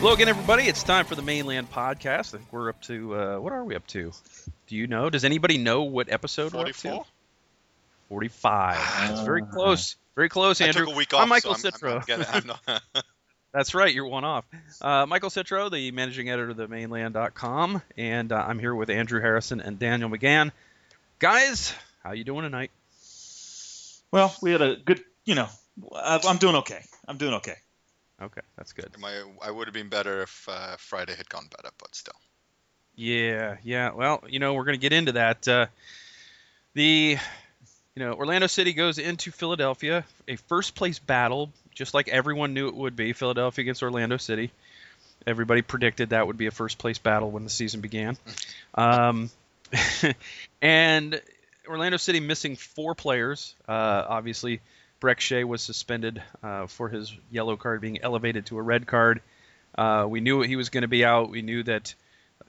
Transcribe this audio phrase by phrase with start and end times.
[0.00, 0.64] Hello again, everybody.
[0.64, 2.32] It's time for the Mane Land Podcast.
[2.34, 4.12] I think we're up to uh, what are we up to?
[4.68, 5.10] Do you know?
[5.10, 7.00] Does anybody know what episode we're up to?
[8.08, 9.10] Forty-five.
[9.10, 9.96] It's very close.
[10.14, 10.86] Very close, I Andrew.
[10.86, 11.22] took a week off.
[11.22, 11.90] I'm Michael so I'm, Citro.
[11.90, 12.82] I'm, I'm getting- I'm not-
[13.52, 13.92] That's right.
[13.92, 14.44] You're one off.
[14.80, 18.90] Uh, Michael Citro, the managing editor of the Mane Land.com, and uh, I'm here with
[18.90, 20.52] Andrew Harrison and Daniel McGann.
[21.18, 21.74] Guys,
[22.04, 22.70] how you doing tonight?
[24.12, 25.48] Well, we had a good, you know,
[25.94, 26.82] I'm doing okay.
[27.06, 27.54] I'm doing okay.
[28.20, 28.90] Okay, that's good.
[28.98, 32.14] my, I would have been better if uh, Friday had gone better, but still.
[32.96, 33.92] Yeah, yeah.
[33.92, 35.46] Well, you know, we're going to get into that.
[35.46, 35.66] Uh,
[36.74, 37.16] the,
[37.94, 42.66] you know, Orlando City goes into Philadelphia, a first place battle, just like everyone knew
[42.66, 43.12] it would be.
[43.12, 44.50] Philadelphia against Orlando City.
[45.26, 48.16] Everybody predicted that would be a first place battle when the season began.
[48.74, 49.28] Um,
[50.62, 51.20] and
[51.66, 53.56] Orlando City missing four players.
[53.66, 54.60] Uh, obviously,
[55.00, 59.20] Brek Shea was suspended uh, for his yellow card being elevated to a red card.
[59.76, 61.30] Uh, we knew he was going to be out.
[61.30, 61.94] We knew that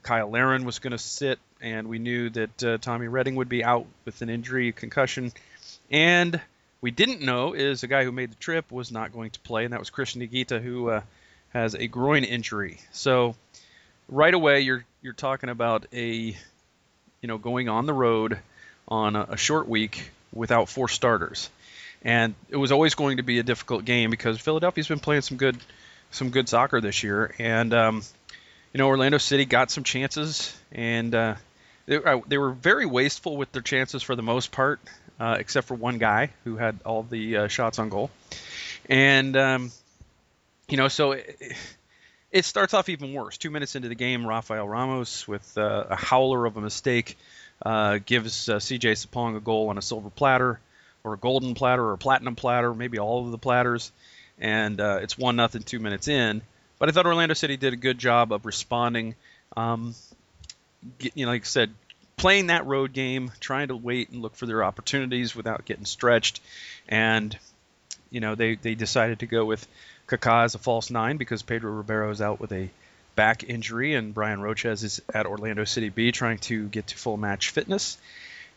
[0.03, 3.63] Cyle Larin was going to sit, and we knew that uh, Tommy Redding would be
[3.63, 5.31] out with an injury, concussion.
[5.91, 6.39] And
[6.81, 9.65] we didn't know is a guy who made the trip was not going to play,
[9.65, 11.01] and that was Cristian Higuita, who uh,
[11.49, 12.79] has a groin injury.
[12.91, 13.35] So
[14.07, 16.35] right away, you're you're talking about a
[17.21, 18.39] you know going on the road
[18.87, 21.49] on a, a short week without four starters,
[22.03, 25.37] and it was always going to be a difficult game because Philadelphia's been playing some
[25.37, 25.57] good
[26.11, 28.01] some good soccer this year, and um,
[28.73, 31.35] you know Orlando City got some chances, and uh,
[31.85, 34.79] they, uh, they were very wasteful with their chances for the most part,
[35.19, 38.09] uh, except for one guy who had all the uh, shots on goal,
[38.89, 39.71] and um,
[40.67, 41.13] you know so.
[41.13, 41.55] It,
[42.31, 43.39] it starts off even worse.
[43.39, 47.17] Two minutes into the game, Rafael Ramos, with uh, a howler of a mistake,
[47.65, 50.59] uh, gives CJ Sapong a goal on a silver platter,
[51.03, 53.91] or a golden platter, or a platinum platter, maybe all of the platters,
[54.39, 56.41] and uh, it's one nothing two minutes in.
[56.77, 59.15] But I thought Orlando City did a good job of responding.
[59.55, 59.95] Um,
[60.97, 61.71] get, you know, like I said,
[62.17, 66.41] playing that road game, trying to wait and look for their opportunities without getting stretched,
[66.87, 67.37] and
[68.09, 69.65] you know they they decided to go with
[70.07, 72.69] Kaká as a false nine because Pedro Ribeiro is out with a
[73.15, 77.17] back injury, and Bryan Rochez is at Orlando City B trying to get to full
[77.17, 77.97] match fitness.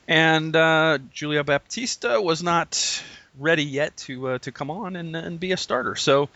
[0.08, 3.02] And uh, Julio Baptista was not
[3.38, 5.96] ready yet to uh, to come on and, and be a starter.
[5.96, 6.28] So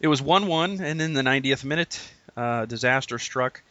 [0.00, 2.00] it was 1-1, and in the 90th minute,
[2.36, 3.62] uh, disaster struck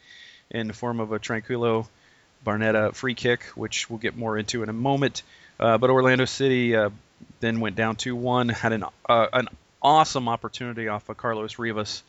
[0.50, 1.88] in the form of a Tranquilo
[2.44, 5.22] Barnetta free kick, which we'll get more into in a moment.
[5.58, 6.90] Uh, but Orlando City uh,
[7.40, 9.48] then went down 2-1, had an uh, an
[9.82, 12.02] awesome opportunity off of Carlos Rivas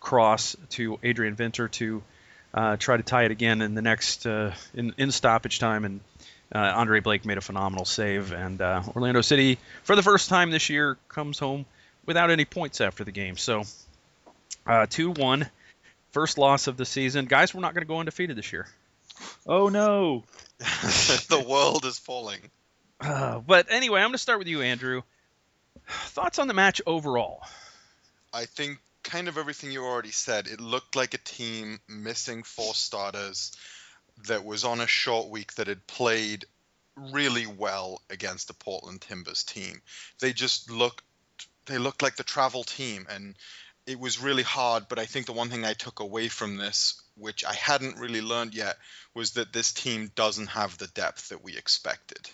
[0.00, 2.02] cross to Adrian Winter to
[2.52, 6.00] uh, try to tie it again in the next in, in stoppage time, and
[6.54, 10.50] uh, Andre Blake made a phenomenal save, and uh, Orlando City for the first time
[10.50, 11.66] this year comes home
[12.06, 13.36] without any points after the game.
[13.36, 13.64] So
[14.66, 15.50] uh, two one,
[16.12, 17.26] first loss of the season.
[17.26, 18.68] Guys, we're not going to go undefeated this year.
[19.46, 20.22] Oh no.
[20.58, 22.40] the world is falling.
[23.00, 25.02] Uh, but anyway, I'm going to start with you, Andrew.
[25.86, 27.42] Thoughts on the match overall?
[28.32, 30.46] I think kind of everything you already said.
[30.46, 33.52] It looked like a team missing four starters
[34.26, 36.44] that was on a short week that had played
[36.96, 39.82] really well against the Portland Timbers team.
[40.20, 41.02] They just looked
[41.66, 43.34] they looked like the travel team and
[43.86, 47.02] it was really hard, but I think the one thing I took away from this,
[47.16, 48.76] which I hadn't really learned yet,
[49.14, 52.30] was that this team doesn't have the depth that we expected.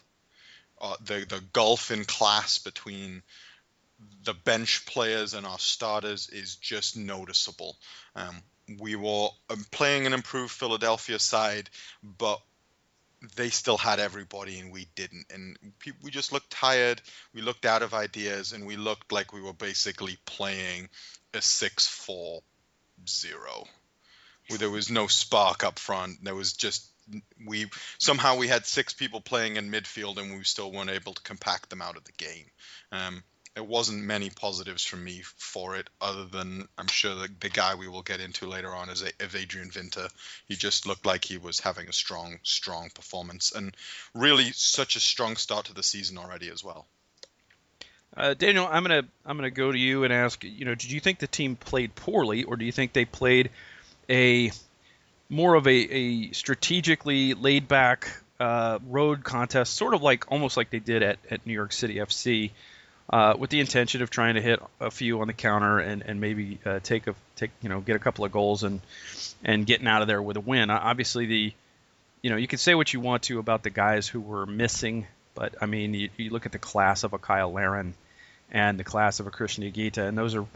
[0.81, 3.23] Uh, the the gulf in class between
[4.25, 7.77] the bench players and our starters is just noticeable.
[8.15, 8.43] Um,
[8.79, 11.71] we were um, playing an improved Philadelphia side,
[12.03, 12.41] but
[13.37, 15.27] they still had everybody and we didn't.
[15.33, 15.57] And
[16.03, 17.03] we just looked tired.
[17.35, 20.89] We looked out of ideas and we looked like we were basically playing
[21.35, 22.41] a 6 4
[23.07, 23.65] 0.
[24.49, 26.25] Where there was no spark up front.
[26.25, 26.87] There was just
[27.45, 27.67] we
[27.99, 31.71] somehow we had six people playing in midfield and we still weren't able to compact
[31.71, 32.47] them out of the game.
[32.93, 33.23] Um,
[33.55, 37.75] there wasn't many positives from me for it, other than I'm sure the, the guy
[37.75, 40.09] we will get into later on is, A- is Adrian Winter.
[40.47, 43.77] He just looked like he was having a strong, strong performance, and
[44.15, 46.87] really such a strong start to the season already as well.
[48.17, 50.43] Uh, Daniel, I'm gonna I'm gonna go to you and ask.
[50.43, 53.51] You know, did you think the team played poorly, or do you think they played
[54.09, 54.51] a
[55.29, 58.09] more of a, a strategically laid back
[58.41, 61.97] uh, road contest, sort of like almost like they did at, at New York City
[61.97, 62.51] FC,
[63.11, 66.21] uh, with the intention of trying to hit a few on the counter and, and
[66.21, 68.81] maybe uh, take a take you know get a couple of goals and
[69.45, 70.71] and getting out of there with a win.
[70.71, 71.53] Obviously, the
[72.23, 75.07] you know you can say what you want to about the guys who were missing,
[75.35, 77.95] but I mean you, you look at the class of a Cyle Larin
[78.53, 80.47] and the class of a Cristian Higuita, and those are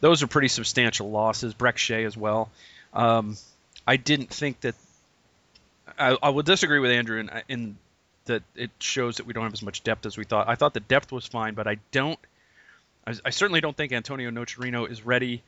[0.00, 1.52] those are pretty substantial losses.
[1.52, 2.50] Brek Shea as well.
[2.94, 3.36] Um,
[3.86, 4.74] I didn't think that.
[5.98, 7.76] I, I will disagree with Andrew in, in
[8.28, 10.48] that it shows that we don't have as much depth as we thought.
[10.48, 12.18] I thought the depth was fine, but I don't.
[13.06, 15.42] I, I certainly don't think Antonio Nocerino is ready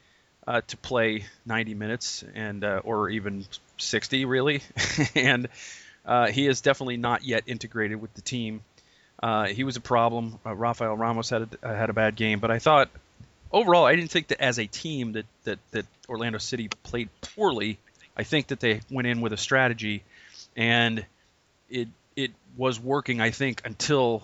[0.46, 3.46] uh, to play 90 minutes and uh, or even
[3.78, 4.62] 60 really,
[5.14, 5.48] and
[6.04, 8.62] uh, he is definitely not yet integrated with the team.
[9.22, 10.38] Uh, he was a problem.
[10.44, 12.90] Uh, Rafael Ramos had a, had a bad game, but I thought
[13.52, 17.78] overall I didn't think that as a team that, that that Orlando City played poorly.
[18.16, 20.02] I think that they went in with a strategy,
[20.56, 21.04] and
[21.68, 21.88] it it
[22.60, 23.22] was working.
[23.22, 24.22] I think until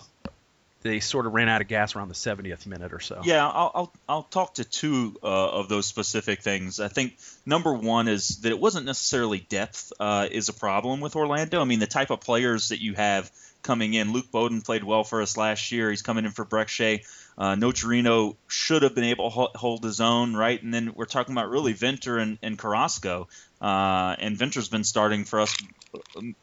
[0.83, 3.21] they sort of ran out of gas around the 70th minute or so.
[3.23, 6.79] Yeah, I'll I'll, I'll talk to two uh, of those specific things.
[6.79, 7.17] I think
[7.47, 11.59] number one is that it wasn't necessarily depth uh, is a problem with Orlando.
[11.59, 13.31] I mean, the type of players that you have
[13.63, 14.13] coming in.
[14.13, 15.89] Luke Boden played well for us last year.
[15.89, 17.03] He's coming in for Brek Shea.
[17.37, 20.61] Uh, Nocerino should have been able to hold his own, right?
[20.61, 23.27] And then we're talking about really Winter and, and Carrasco.
[23.59, 25.55] Uh, and Winter's been starting for us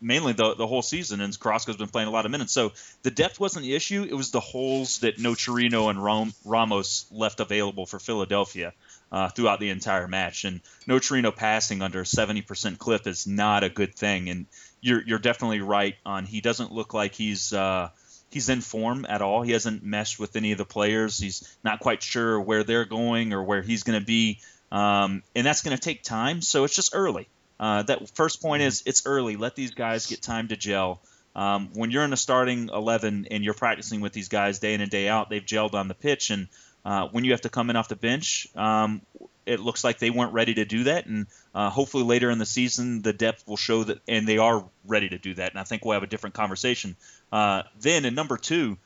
[0.00, 2.52] mainly the, the whole season, and Carrasco's been playing a lot of minutes.
[2.52, 4.06] So the depth wasn't the issue.
[4.08, 6.02] It was the holes that Nocerino and
[6.44, 8.73] Ramos left available for Philadelphia
[9.12, 10.44] uh, throughout the entire match.
[10.44, 14.29] And Nocerino passing under a 70% clip is not a good thing.
[14.29, 14.46] And
[14.81, 17.91] you're, you're definitely right on he doesn't look like he's uh,–
[18.35, 19.43] he's in form at all.
[19.43, 21.19] He hasn't meshed with any of the players.
[21.19, 24.41] He's not quite sure where they're going or where he's going to be,
[24.73, 26.43] um, and that's going to take time.
[26.43, 27.29] So it's just early.
[27.59, 29.37] Uh, that first point is it's early.
[29.37, 31.01] Let these guys get time to gel.
[31.37, 34.81] Um, when you're in a starting 11 and you're practicing with these guys day in
[34.81, 36.49] and day out, they've gelled on the pitch, and
[36.85, 39.03] uh, when you have to come in off the bench, um,
[39.47, 41.06] it looks like they weren't ready to do that.
[41.06, 44.65] And uh, hopefully later in the season, the depth will show that, and they are
[44.87, 45.51] ready to do that.
[45.51, 46.97] And I think we'll have a different conversation
[47.33, 48.05] uh, then.
[48.05, 48.77] And number two,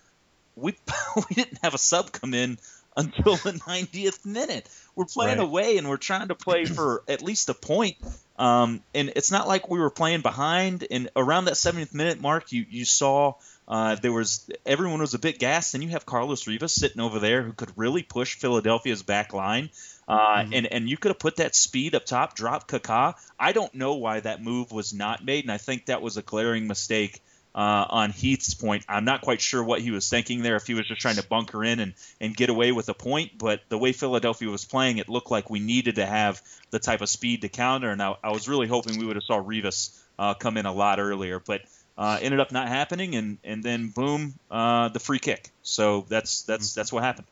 [0.57, 0.77] we
[1.17, 2.59] we didn't have a sub come in
[2.97, 4.69] until the 90th minute.
[4.95, 5.47] We're playing right.
[5.47, 7.97] away and we're trying to play for at least a point.
[8.39, 10.87] Um, and it's not like we were playing behind.
[10.91, 13.35] And around that 70th minute mark, you you saw.
[13.67, 17.19] Uh, there was everyone was a bit gassed, and you have Carlos Rivas sitting over
[17.19, 19.69] there who could really push Philadelphia's back line.
[20.07, 20.55] Uh, mm-hmm.
[20.55, 23.15] and and you could have put that speed up top, drop Kaká.
[23.39, 26.23] I don't know why that move was not made, and I think that was a
[26.23, 27.21] glaring mistake
[27.59, 28.85] uh, on Heath's point.
[28.89, 31.27] I'm not quite sure what he was thinking there, if he was just trying to
[31.27, 33.37] bunker in and, and get away with a point.
[33.37, 36.41] But the way Philadelphia was playing, it looked like we needed to have
[36.71, 37.91] the type of speed to counter.
[37.91, 40.73] And I, I was really hoping we would have saw Rivas uh, come in a
[40.73, 41.63] lot earlier, but
[41.99, 43.17] uh, ended up not happening.
[43.17, 45.51] And, and then boom, uh, the free kick.
[45.65, 47.27] So that's that's that's what happened.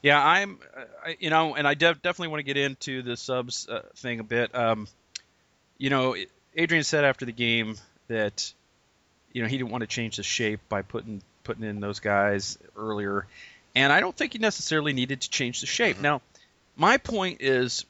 [0.00, 0.58] Yeah, I'm,
[1.04, 4.20] I, you know, and I de- definitely want to get into the subs uh, thing
[4.20, 4.54] a bit.
[4.54, 4.88] Um,
[5.76, 6.16] you know,
[6.56, 7.76] Adrian said after the game
[8.08, 8.54] that,
[9.34, 12.58] you know, he didn't want to change the shape by putting putting in those guys
[12.74, 13.26] earlier,
[13.74, 15.96] and I don't think he necessarily needed to change the shape.
[15.96, 16.02] Mm-hmm.
[16.04, 16.22] Now,
[16.76, 17.84] my point is,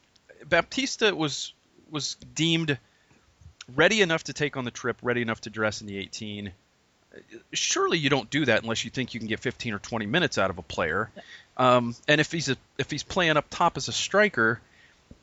[0.44, 1.52] Baptista was
[1.88, 2.76] was deemed
[3.76, 6.52] ready enough to take on the trip, ready enough to dress in the 18
[7.52, 10.38] surely you don't do that unless you think you can get 15 or 20 minutes
[10.38, 11.10] out of a player.
[11.56, 14.60] Um, and if he's a, if he's playing up top as a striker,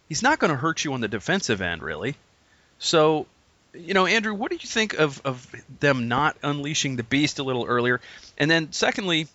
[0.08, 2.16] he's not going to hurt you on the defensive end, really.
[2.80, 3.28] So,
[3.74, 5.48] you know, Andrew, what do you think of of
[5.80, 8.02] them not unleashing the beast a little earlier?
[8.38, 9.28] And then, secondly,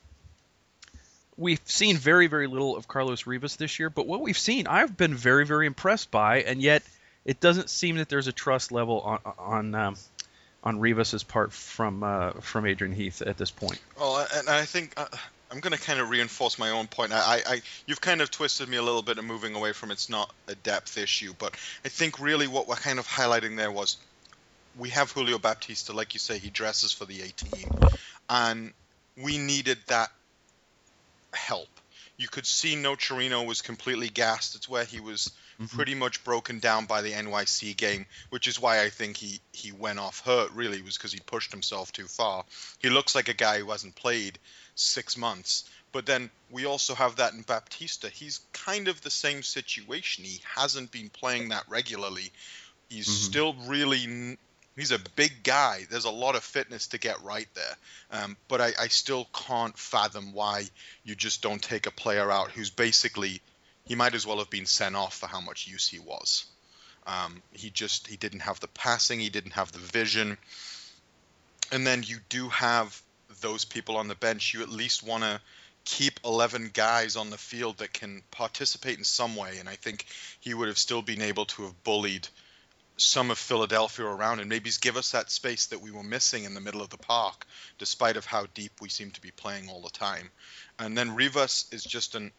[1.37, 4.97] we've seen very very little of Carlos Rivas this year, but what we've seen, I've
[4.97, 6.83] been very very impressed by, and yet
[7.25, 9.97] it doesn't seem that there's a trust level on on um,
[10.63, 13.81] on Rivas's part from uh, from Adrian Heath at this point.
[13.99, 15.07] Well, and I think uh,
[15.51, 17.13] I'm going to kind of reinforce my own point.
[17.13, 20.11] I, I, you've kind of twisted me a little bit in moving away from it's
[20.11, 23.97] not a depth issue, but I think really what we're kind of highlighting there was
[24.79, 27.65] we have Julio Baptista, like you say, he dresses for the 18,
[28.29, 28.73] and
[29.23, 30.11] we needed that
[31.33, 31.69] help.
[32.19, 34.55] You could see Nocerino was completely gassed.
[34.55, 35.77] It's where he was mm-hmm.
[35.77, 39.71] pretty much broken down by the NYC game, which is why I think he he
[39.73, 40.51] went off hurt.
[40.53, 42.45] Really, was because he pushed himself too far.
[42.79, 44.39] He looks like a guy who hasn't played
[44.75, 45.69] six months.
[45.93, 48.11] But then we also have that in Baptista.
[48.11, 50.25] He's kind of the same situation.
[50.25, 52.33] He hasn't been playing that regularly.
[52.89, 53.31] He's mm-hmm.
[53.31, 54.37] still really
[54.77, 55.87] he's a big guy.
[55.91, 58.23] There's a lot of fitness to get right there.
[58.23, 60.65] Um, but I, I, still can't fathom why
[61.05, 63.41] you just don't take a player out who's basically
[63.87, 66.45] he might as well have been sent off for how much use he was.
[67.07, 70.37] Um, he just he didn't have the passing, he didn't have the vision,
[71.71, 73.01] and then you do have
[73.41, 74.55] those people on the bench.
[74.55, 75.41] You at least want to
[75.85, 80.05] keep 11 guys on the field that can participate in some way, and I think
[80.41, 82.27] he would have still been able to have bullied
[82.97, 86.55] some of Philadelphia around and maybe give us that space that we were missing in
[86.55, 87.47] the middle of the park,
[87.79, 90.31] despite of how deep we seem to be playing all the time.
[90.79, 92.33] And then Rivas is just an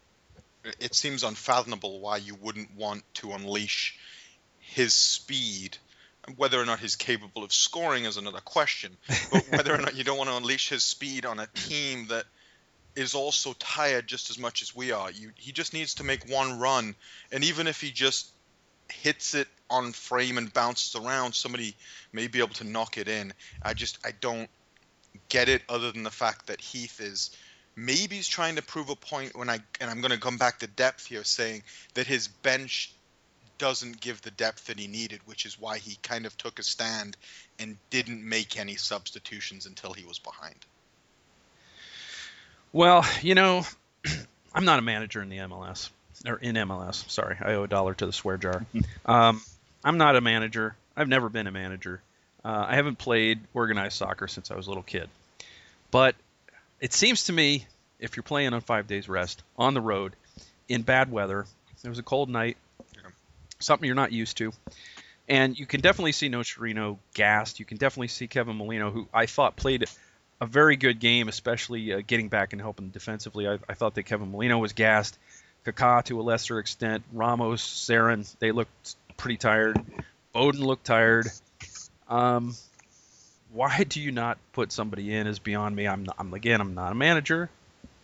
[0.80, 3.96] it seems unfathomable why you wouldn't want to unleash
[4.58, 5.76] his speed.
[6.36, 8.96] Whether or not he's capable of scoring is another question.
[9.30, 12.24] But whether or not you don't want to unleash his speed on a team that
[12.96, 15.10] is also tired just as much as we are.
[15.10, 16.96] You, he just needs to make one run,
[17.30, 18.28] and even if he just
[18.92, 21.74] hits it on frame and bounces around, somebody
[22.12, 23.32] may be able to knock it in.
[23.62, 24.48] I just I don't
[25.28, 27.30] get it other than the fact that Heath is
[27.76, 30.58] maybe he's trying to prove a point when I and I'm going to come back
[30.60, 31.62] to depth here saying
[31.94, 32.92] that his bench
[33.58, 36.62] doesn't give the depth that he needed, which is why he kind of took a
[36.62, 37.16] stand
[37.58, 40.54] and didn't make any substitutions until he was behind.
[42.72, 43.64] Well, you know,
[44.54, 45.90] I'm not a manager in the MLS
[46.26, 47.08] or in MLS.
[47.10, 48.64] Sorry, I owe a dollar to the swear jar.
[49.06, 49.40] um,
[49.84, 50.74] I'm not a manager.
[50.96, 52.00] I've never been a manager.
[52.44, 55.08] Uh, I haven't played organized soccer since I was a little kid.
[55.90, 56.14] But
[56.80, 57.66] it seems to me,
[57.98, 60.14] if you're playing on five days rest on the road
[60.68, 61.46] in bad weather,
[61.82, 62.56] it was a cold night,
[63.58, 64.52] something you're not used to,
[65.28, 67.60] and you can definitely see Nocerino gassed.
[67.60, 69.84] You can definitely see Kevin Molino, who I thought played
[70.40, 73.48] a very good game, especially uh, getting back and helping defensively.
[73.48, 75.18] I, I, thought that Kevin Molino was gassed.
[75.72, 77.02] Kaká to a lesser extent.
[77.12, 79.80] Ramos, Cerén, they looked pretty tired.
[80.32, 81.26] Boden looked tired.
[82.08, 82.54] Um,
[83.52, 85.86] why do you not put somebody in is beyond me.
[85.86, 87.48] I'm, not, I'm again, I'm not a manager.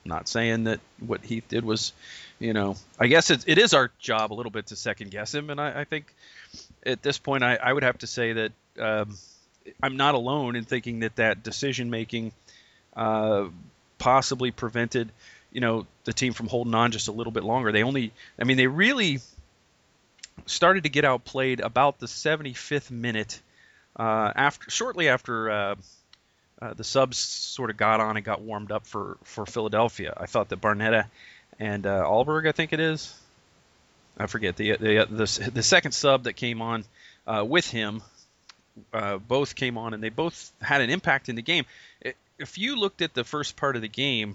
[0.04, 1.92] I'm not saying that what Heath did was,
[2.38, 5.34] you know, I guess it, it is our job a little bit to second guess
[5.34, 6.12] him, and I, I think
[6.84, 9.16] at this point I, I would have to say that um,
[9.82, 12.32] I'm not alone in thinking that that decision making
[12.96, 13.46] uh,
[13.98, 15.10] possibly prevented,
[15.54, 17.72] you know, the team from holding on just a little bit longer.
[17.72, 19.20] They only, I mean, they really
[20.46, 23.40] started to get outplayed about the 75th minute
[23.96, 25.74] uh, after shortly after uh,
[26.60, 30.12] uh, the subs sort of got on and got warmed up for for Philadelphia.
[30.16, 31.06] I thought that Barnetta
[31.60, 33.14] and uh, Alberg, I think it is,
[34.18, 36.84] I forget the the the, the second sub that came on
[37.26, 38.02] uh, with him.
[38.92, 41.64] Uh, both came on and they both had an impact in the game.
[42.40, 44.34] If you looked at the first part of the game,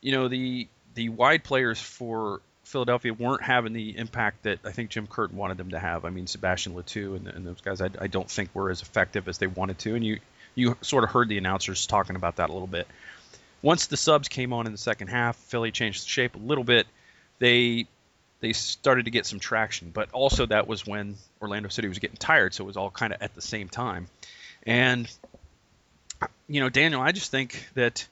[0.00, 4.90] you know the the wide players for Philadelphia weren't having the impact that I think
[4.90, 6.04] Jim Curtin wanted them to have.
[6.04, 8.80] I mean, Sebastian Le Toux and, and those guys, I, I, don't think were as
[8.80, 9.94] effective as they wanted to.
[9.96, 10.20] And you
[10.54, 12.86] you sort of heard the announcers talking about that a little bit.
[13.62, 16.64] Once the subs came on in the second half, Philly changed the shape a little
[16.64, 16.86] bit.
[17.38, 17.86] They
[18.40, 22.16] they started to get some traction, but also that was when Orlando City was getting
[22.16, 24.06] tired, so it was all kind of at the same time.
[24.64, 25.10] And
[26.48, 28.06] you know, Daniel, I just think that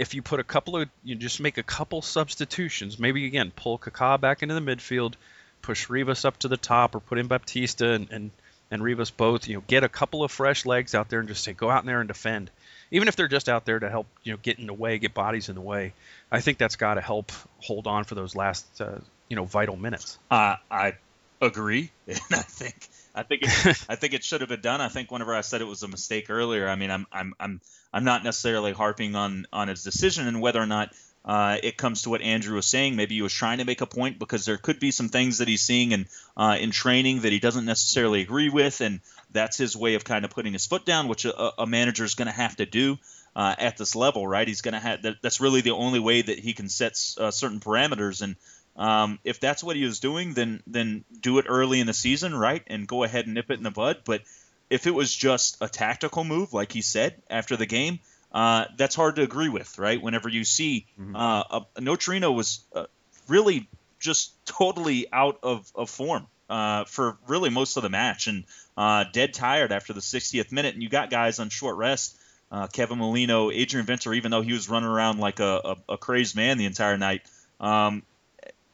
[0.00, 3.78] if you put a couple of you just make a couple substitutions, maybe again pull
[3.78, 5.12] Kaká back into the midfield,
[5.60, 8.30] push Rivas up to the top, or put in Baptista and, and
[8.70, 11.44] and Rivas both, you know, get a couple of fresh legs out there and just
[11.44, 12.50] say go out there and defend,
[12.90, 15.12] even if they're just out there to help you know get in the way, get
[15.12, 15.92] bodies in the way.
[16.32, 19.76] I think that's got to help hold on for those last uh, you know vital
[19.76, 20.18] minutes.
[20.30, 20.94] Uh, I
[21.42, 23.48] agree, and I think I think it,
[23.88, 24.80] I think it should have been done.
[24.80, 27.60] I think whenever I said it was a mistake earlier, I mean I'm I'm I'm
[27.92, 30.92] I'm not necessarily harping on on his decision and whether or not
[31.24, 32.96] uh, it comes to what Andrew was saying.
[32.96, 35.48] Maybe he was trying to make a point because there could be some things that
[35.48, 39.00] he's seeing in uh, in training that he doesn't necessarily agree with, and
[39.30, 42.14] that's his way of kind of putting his foot down, which a, a manager is
[42.14, 42.98] going to have to do
[43.36, 44.48] uh, at this level, right?
[44.48, 47.30] He's going to have that, that's really the only way that he can set uh,
[47.30, 48.36] certain parameters, and
[48.80, 52.34] um, if that's what he was doing, then then do it early in the season,
[52.34, 53.98] right, and go ahead and nip it in the bud.
[54.06, 54.22] But
[54.70, 58.00] if it was just a tactical move, like he said after the game,
[58.32, 60.00] uh, that's hard to agree with, right?
[60.00, 61.14] Whenever you see mm-hmm.
[61.14, 62.86] uh, a, Nocerino was uh,
[63.28, 63.68] really
[63.98, 68.44] just totally out of, of form uh, for really most of the match and
[68.78, 72.16] uh, dead tired after the 60th minute, and you got guys on short rest.
[72.50, 75.98] Uh, Kevin Molino, Adrian Winter, even though he was running around like a, a, a
[75.98, 77.22] crazed man the entire night,
[77.60, 78.02] um,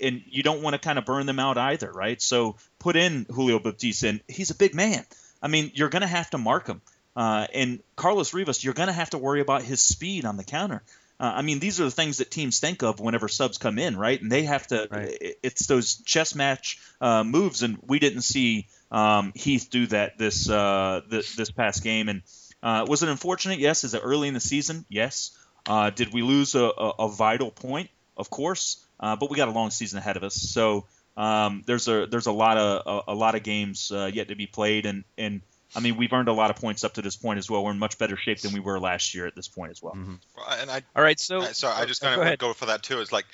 [0.01, 2.21] and you don't want to kind of burn them out either, right?
[2.21, 5.05] So put in Julio Baptista, and he's a big man.
[5.43, 6.81] I mean, you're going to have to mark him.
[7.15, 10.45] Uh, and Carlos Rivas, you're going to have to worry about his speed on the
[10.45, 10.83] counter.
[11.19, 13.97] Uh, I mean, these are the things that teams think of whenever subs come in,
[13.97, 14.21] right?
[14.21, 14.87] And they have to.
[14.91, 15.37] Right.
[15.43, 20.49] It's those chess match uh, moves, and we didn't see um, Heath do that this
[20.49, 22.11] uh, this, this past game.
[22.11, 22.23] And
[22.63, 23.61] uh, was it unfortunate?
[23.61, 23.83] Yes.
[23.85, 24.85] Is it early in the season?
[24.91, 25.31] Yes.
[25.67, 27.91] Uh, did we lose a, a, a, vital point?
[28.17, 28.86] Of course.
[29.01, 30.87] But we got a long season ahead of us, so
[31.17, 34.47] um, there's a there's a lot of a, a lot of games yet to be
[34.47, 35.43] played, and and
[35.75, 37.65] I mean, we've earned a lot of points up to this point as well.
[37.65, 39.95] We're in much better shape than we were last year at this point as well.
[39.95, 40.15] Mm-hmm.
[40.61, 42.83] And I, all right, so I, sorry, I just kind of go, go for that
[42.83, 43.01] too.
[43.01, 43.27] Is like,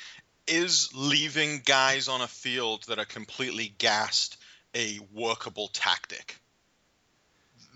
[0.49, 4.38] is leaving guys on a field that are completely gassed
[4.75, 6.37] a workable tactic?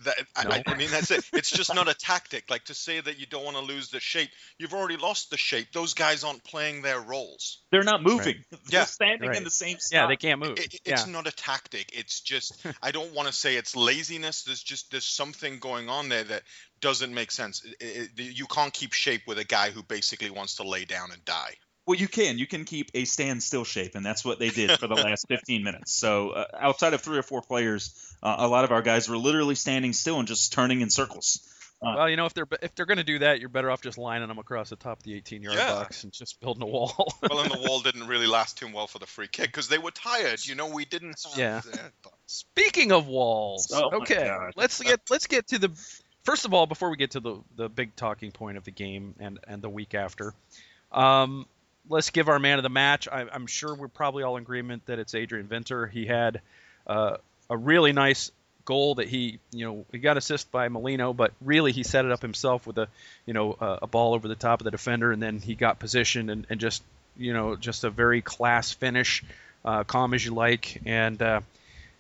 [0.07, 0.51] That, I, No.
[0.53, 1.25] I, I mean, that's it.
[1.35, 2.51] It's just not a tactic.
[2.51, 4.31] Like to say that you don't want to lose the shape.
[4.59, 5.69] You've already lost the shape.
[5.73, 7.63] Those guys aren't playing their roles.
[7.71, 8.37] They're not moving.
[8.51, 8.85] They're Yeah.
[8.85, 9.37] standing Right.
[9.37, 9.93] in the same spot.
[10.03, 10.59] Yeah, they can't move.
[10.59, 10.95] It, yeah.
[10.95, 11.91] it's not a tactic.
[11.93, 14.45] It's just I don't want to say it's laziness.
[14.45, 16.43] There's just there's something going on there that
[16.81, 17.65] doesn't make sense.
[17.81, 21.11] It- it- you can't keep shape with a guy who basically wants to lay down
[21.13, 21.55] and die.
[21.87, 22.37] Well, you can.
[22.39, 25.63] You can keep a standstill shape, and that's what they did for the last 15
[25.63, 25.93] minutes.
[25.95, 29.17] So, uh, outside of three or four players, uh, a lot of our guys were
[29.17, 31.53] literally standing still and just turning in circles.
[31.83, 33.99] Well, you know, if they're if they're going to do that, you're better off just
[33.99, 35.75] lining them across the top of the 18 yard Yeah.
[35.75, 37.13] box and just building a wall.
[37.23, 39.77] Well, and the wall didn't really last too well for the free kick because they
[39.79, 40.45] were tired.
[40.45, 41.21] You know, we didn't.
[41.23, 41.61] Have, Yeah.
[42.03, 45.71] but- Speaking of walls, Oh okay, let's get let's get to the
[46.25, 49.15] first of all before we get to the the big talking point of the game
[49.21, 50.33] and and the week after.
[50.91, 51.47] Um,
[51.89, 53.09] let's give our man of the match.
[53.11, 55.87] I, I'm sure we're probably all in agreement that it's Adrian Winter.
[55.87, 56.41] He had
[56.87, 57.17] uh,
[57.49, 58.31] a really nice
[58.65, 62.13] goal that he you know he got assist by Molino, but really he set it
[62.13, 62.89] up himself with a
[63.25, 65.79] you know a, a ball over the top of the defender, and then he got
[65.79, 66.83] positioned and, and just
[67.17, 69.25] you know just a very class finish,
[69.65, 71.21] uh, calm as you like, and.
[71.21, 71.41] Uh,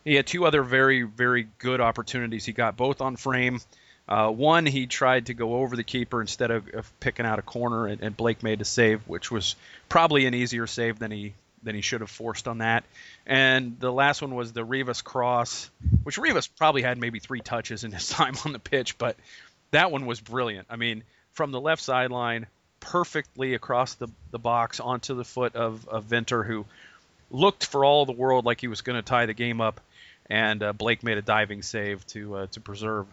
[0.04, 2.44] he had two other very, very good opportunities.
[2.44, 3.60] He got both on frame.
[4.08, 7.42] Uh, one, he tried to go over the keeper instead of, of picking out a
[7.42, 9.56] corner, and, and Blake made the save, which was
[9.88, 12.84] probably an easier save than he than he should have forced on that.
[13.26, 15.68] And the last one was the Rivas cross,
[16.04, 19.16] which Rivas probably had maybe three touches in his time on the pitch, but
[19.72, 20.68] that one was brilliant.
[20.70, 22.46] I mean, from the left sideline,
[22.78, 26.64] perfectly across the, the box onto the foot of, of Winter, who
[27.30, 29.80] looked for all the world like he was going to tie the game up,
[30.30, 33.06] and uh, Blake made a diving save to uh, to preserve.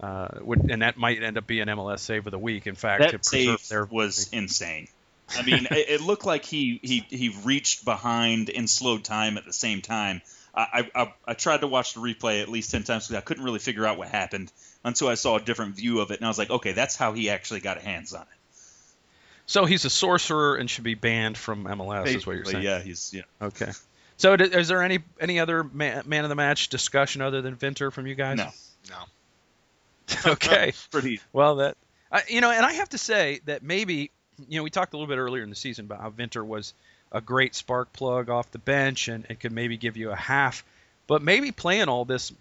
[0.00, 2.66] Uh, would, and that might end up being MLS save of the week.
[2.66, 4.88] In fact, to That preserve save their was insane.
[5.30, 9.44] I mean, it, it looked like he, he he reached behind and slowed time at
[9.44, 10.20] the same time.
[10.56, 13.42] I, I, I tried to watch the replay at least 10 times because I couldn't
[13.42, 14.52] really figure out what happened
[14.84, 16.18] until I saw a different view of it.
[16.18, 18.28] And I was like, okay, that's how he actually got hands on it.
[19.46, 22.62] So he's a sorcerer and should be banned from MLS, is what you're saying.
[22.62, 23.22] Yeah, he's yeah.
[23.42, 23.72] Okay.
[24.16, 27.90] So is there any any other man, man of the match discussion other than Winter
[27.90, 28.38] from you guys?
[28.38, 28.50] No.
[28.88, 28.96] No.
[30.26, 30.72] okay.
[30.90, 31.20] Pretty.
[31.32, 31.76] Well, that
[32.10, 34.10] I, you know, and I have to say that maybe
[34.48, 36.74] you know we talked a little bit earlier in the season about how Winter was
[37.12, 40.64] a great spark plug off the bench and, and could maybe give you a half,
[41.06, 42.32] but maybe playing all this,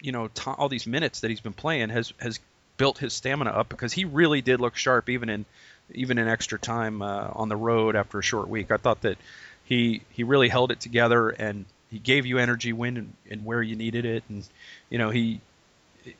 [0.00, 2.38] you know, t- all these minutes that he's been playing has has
[2.76, 5.44] built his stamina up because he really did look sharp even in
[5.92, 8.70] even in extra time uh, on the road after a short week.
[8.70, 9.18] I thought that
[9.64, 13.62] he he really held it together and he gave you energy when and, and where
[13.62, 14.46] you needed it and
[14.88, 15.40] you know he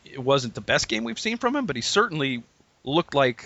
[0.04, 2.42] it wasn't the best game we've seen from him, but he certainly
[2.84, 3.44] looked like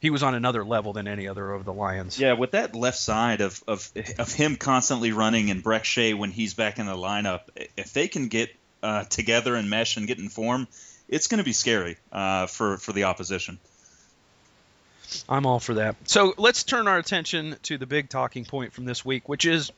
[0.00, 2.18] he was on another level than any other of the Lions.
[2.18, 6.30] Yeah, with that left side of, of of him constantly running and Brek Shea when
[6.30, 7.42] he's back in the lineup,
[7.76, 8.50] if they can get
[8.82, 10.66] uh, together and mesh and get in form,
[11.08, 13.58] it's going to be scary uh, for for the opposition.
[15.28, 15.96] I'm all for that.
[16.04, 19.72] So let's turn our attention to the big talking point from this week, which is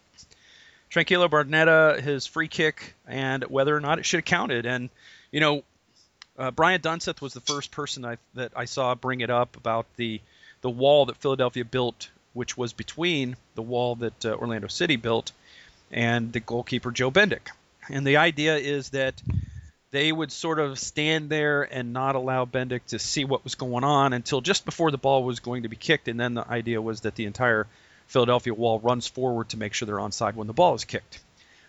[0.91, 4.67] Tranquilo Barnetta, his free kick, and whether or not it should have counted.
[4.67, 4.91] And
[5.31, 5.65] you know,
[6.39, 9.87] uh, Brian Dunseth was the first person I, that I saw bring it up about
[9.97, 10.21] the
[10.63, 15.33] the wall that Philadelphia built, which was between the wall that uh, Orlando City built
[15.91, 17.49] and the goalkeeper Joe Bendik.
[17.91, 19.21] And the idea is that
[19.91, 23.83] they would sort of stand there and not allow Bendick to see what was going
[23.85, 26.07] on until just before the ball was going to be kicked.
[26.07, 27.67] And then the idea was that the entire
[28.07, 31.21] Philadelphia wall runs forward to make sure they're onside when the ball is kicked.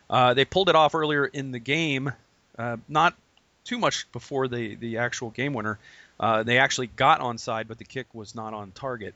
[0.10, 2.12] Uh, they pulled it off earlier in the game,
[2.58, 3.16] uh, not
[3.64, 5.80] too much before the, the actual game winner.
[6.20, 9.14] Uh, they actually got onside, but the kick was not on target.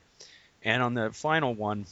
[0.63, 1.86] And on the final one,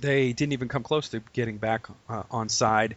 [0.00, 2.94] they didn't even come close to getting back uh, onside.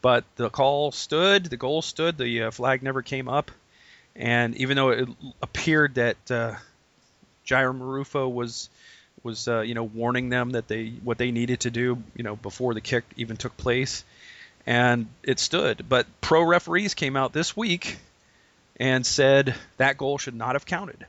[0.00, 3.50] But the call stood, the goal stood, the uh, flag never came up.
[4.14, 5.08] And even though it
[5.42, 6.54] appeared that uh,
[7.46, 8.68] Jair Marufo was
[9.24, 12.36] was uh, you know warning them that they what they needed to do you know
[12.36, 14.04] before the kick even took place,
[14.68, 15.88] and it stood.
[15.88, 17.96] But pro referees came out this week
[18.78, 21.06] and said that goal should not have counted.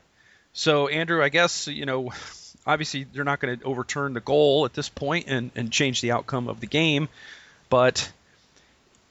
[0.54, 2.10] So Andrew, I guess you know
[2.66, 6.12] obviously they're not going to overturn the goal at this point and, and change the
[6.12, 7.10] outcome of the game,
[7.68, 8.10] but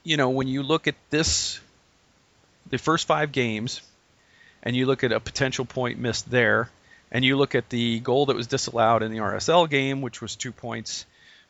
[0.02, 1.60] you know when you look at this,
[2.68, 3.80] the first five games,
[4.64, 6.68] and you look at a potential point missed there,
[7.12, 10.34] and you look at the goal that was disallowed in the RSL game, which was
[10.34, 11.06] two points,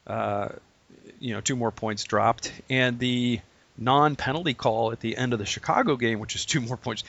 [0.07, 0.51] uh,
[1.21, 3.41] you know, two more points dropped, and the
[3.79, 7.05] non-penalty call at the end of the Chicago game, which is two more points.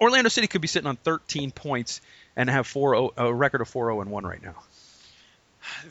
[0.00, 2.00] Orlando City could be sitting on 13 points
[2.36, 4.54] and have four oh, a record of 4-0 and one right now.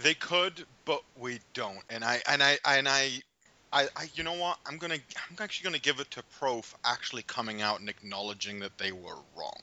[0.03, 1.79] They could, but we don't.
[1.89, 3.21] And I and I and I
[3.71, 4.57] I, I, you know what?
[4.65, 8.59] I'm gonna, I'm actually gonna give it to Pro for actually coming out and acknowledging
[8.59, 9.61] that they were wrong.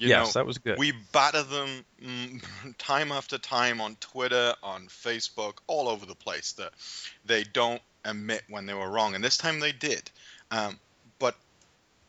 [0.00, 0.78] You yes, know, that was good.
[0.78, 6.52] we batter them mm, time after time on Twitter, on Facebook, all over the place
[6.52, 6.72] that
[7.26, 10.10] they don't admit when they were wrong, and this time they did.
[10.50, 10.78] Um,
[11.18, 11.36] but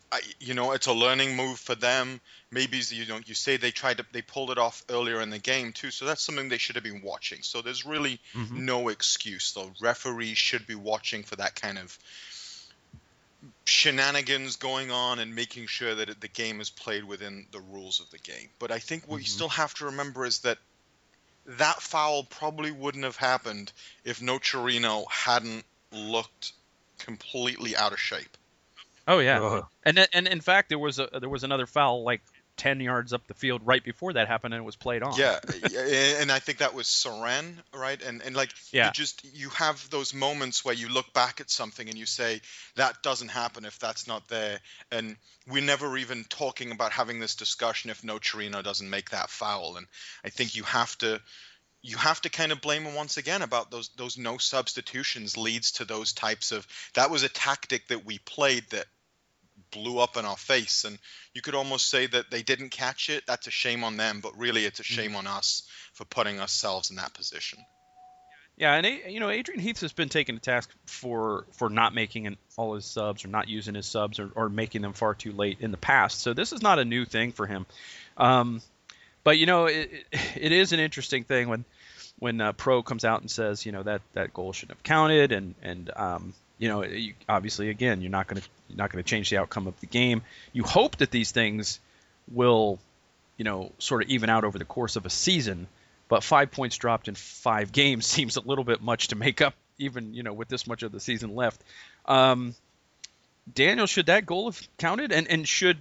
[0.09, 2.21] I, you know, it's a learning move for them.
[2.49, 5.39] Maybe you know, you say they tried to, they pulled it off earlier in the
[5.39, 7.41] game too, so that's something they should have been watching.
[7.41, 8.51] So there's really Mhm.
[8.51, 9.51] no excuse.
[9.51, 11.99] The referees should be watching for that kind of
[13.65, 18.09] shenanigans going on and making sure that the game is played within the rules of
[18.11, 18.49] the game.
[18.59, 19.29] But I think what you Mhm.
[19.29, 20.57] still have to remember is that
[21.45, 23.71] that foul probably wouldn't have happened
[24.03, 26.53] if Nocerino hadn't looked
[26.99, 28.37] completely out of shape.
[29.07, 29.67] Oh yeah, Ugh.
[29.83, 32.21] and and in fact there was a there was another foul like
[32.61, 35.17] ten yards up the field right before that happened and it was played on.
[35.17, 35.39] Yeah,
[35.71, 37.99] yeah, and I think that was Saran, right?
[37.99, 38.85] And and like Yeah.
[38.85, 42.39] you just you have those moments where you look back at something and you say
[42.75, 44.59] that doesn't happen if that's not there.
[44.91, 45.15] And
[45.47, 49.77] we're never even talking about having this discussion if Nocerino doesn't make that foul.
[49.77, 49.87] And
[50.23, 51.19] I think you have to
[51.81, 55.71] you have to kind of blame him once again about those those no substitutions leads
[55.71, 58.85] to those types of that was a tactic that we played that
[59.71, 60.85] blew up in our face.
[60.85, 60.97] And
[61.33, 63.23] you could almost say that they didn't catch it.
[63.25, 66.89] That's a shame on them but really it's a shame on us for putting ourselves
[66.89, 67.59] in that position.
[68.57, 72.27] Yeah, and you know Adrian Heath has been taken to task for for not making
[72.27, 75.31] an, all his subs or not using his subs or, or making them far too
[75.31, 76.19] late in the past.
[76.19, 77.65] So this is not a new thing for him.
[78.17, 78.61] Um,
[79.23, 81.65] but you know it, it, it is an interesting thing when
[82.19, 85.31] when uh, Pro comes out and says you know that that goal shouldn't have counted.
[85.31, 89.03] And and um, you know you, obviously again you're not going to you're not going
[89.03, 90.21] to change the outcome of the game.
[90.53, 91.79] You hope that these things
[92.31, 92.79] will
[93.37, 95.67] you know sort of even out over the course of a season
[96.11, 99.53] but five points dropped in five games seems a little bit much to make up,
[99.77, 101.63] even you know with this much of the season left.
[102.05, 102.53] Um,
[103.51, 105.13] Daniel, should that goal have counted?
[105.13, 105.77] And and should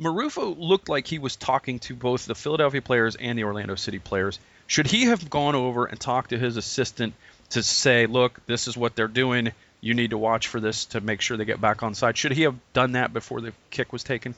[0.00, 4.00] Marufo looked like he was talking to both the Philadelphia players and the Orlando City
[4.00, 4.40] players?
[4.66, 7.14] Should he have gone over and talked to his assistant
[7.50, 9.52] to say, "Look, this is what they're doing.
[9.82, 12.16] You need to watch for this to make sure they get back on side"?
[12.16, 14.34] Should he have done that before the kick was taken?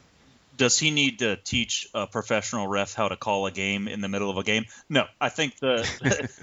[0.57, 4.09] does he need to teach a professional ref how to call a game in the
[4.09, 4.67] middle of a game?
[4.89, 5.89] No, I think the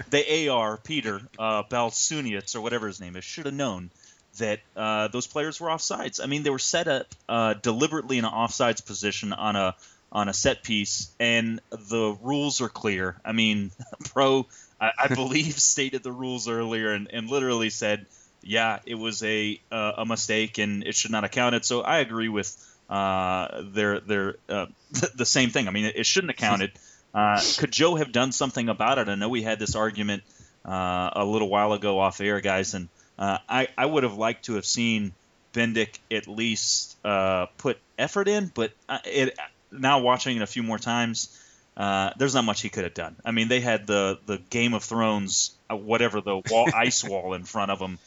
[0.10, 3.90] the AR Peter uh, Balsuniets or whatever his name is should have known
[4.38, 6.20] that uh, those players were offsides.
[6.22, 9.74] I mean, they were set up uh, deliberately in an offsides position on a
[10.10, 13.16] on a set piece, and the rules are clear.
[13.24, 13.70] I mean,
[14.04, 14.46] Pro,
[14.80, 18.06] I, I believe, stated the rules earlier and, and literally said,
[18.42, 21.64] yeah, it was a uh, a mistake and it should not have counted.
[21.64, 22.56] So I agree with
[22.88, 24.66] uh, they're they're uh,
[25.14, 25.68] the same thing.
[25.68, 26.72] I mean, it, it shouldn't have counted.
[27.14, 29.08] Uh, could Joe have done something about it?
[29.08, 30.22] I know we had this argument
[30.64, 34.46] uh, a little while ago off air, guys, and uh, I I would have liked
[34.46, 35.12] to have seen
[35.52, 38.72] Bendik at least uh, put effort in, but
[39.04, 39.38] it
[39.70, 41.38] now watching it a few more times.
[41.74, 43.16] Uh, there's not much he could have done.
[43.24, 47.32] I mean, they had the the Game of Thrones, uh, whatever the wall, ice wall
[47.32, 47.98] in front of them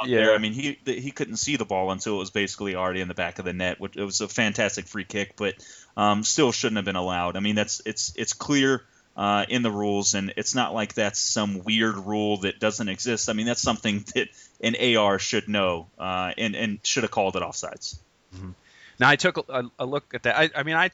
[0.00, 0.18] out Yeah.
[0.26, 0.34] there.
[0.34, 3.14] I mean, he he couldn't see the ball until it was basically already in the
[3.14, 3.80] back of the net.
[3.80, 5.54] Which it was a fantastic free kick, but
[5.96, 7.36] um, still shouldn't have been allowed.
[7.36, 8.82] I mean, that's it's it's clear
[9.16, 13.28] uh, in the rules, and it's not like that's some weird rule that doesn't exist.
[13.28, 14.28] I mean, that's something that
[14.60, 17.96] an AR should know uh, and and should have called it offsides.
[18.98, 20.36] Now I took a, a look at that.
[20.38, 20.90] I, I mean, I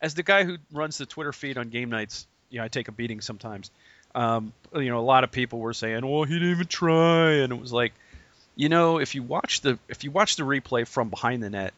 [0.00, 2.88] as the guy who runs the Twitter feed on game nights, you know, I take
[2.88, 3.70] a beating sometimes.
[4.14, 7.52] Um, you know, a lot of people were saying, "Well, he didn't even try," and
[7.52, 7.92] it was like,
[8.56, 11.74] you know, if you watch the if you watch the replay from behind the net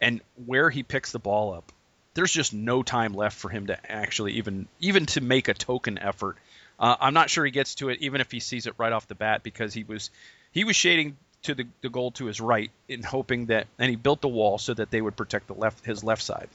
[0.00, 1.72] and where he picks the ball up,
[2.14, 5.98] there's just no time left for him to actually even even to make a token
[5.98, 6.36] effort.
[6.78, 9.06] Uh, I'm not sure he gets to it even if he sees it right off
[9.06, 10.10] the bat because he was
[10.52, 13.96] he was shading to the, the goal to his right in hoping that and he
[13.96, 16.48] built the wall so that they would protect the left his left side.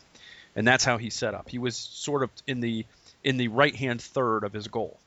[0.55, 1.49] And that's how he set up.
[1.49, 2.85] He was sort of in the
[3.23, 4.97] in the right hand third of his goal.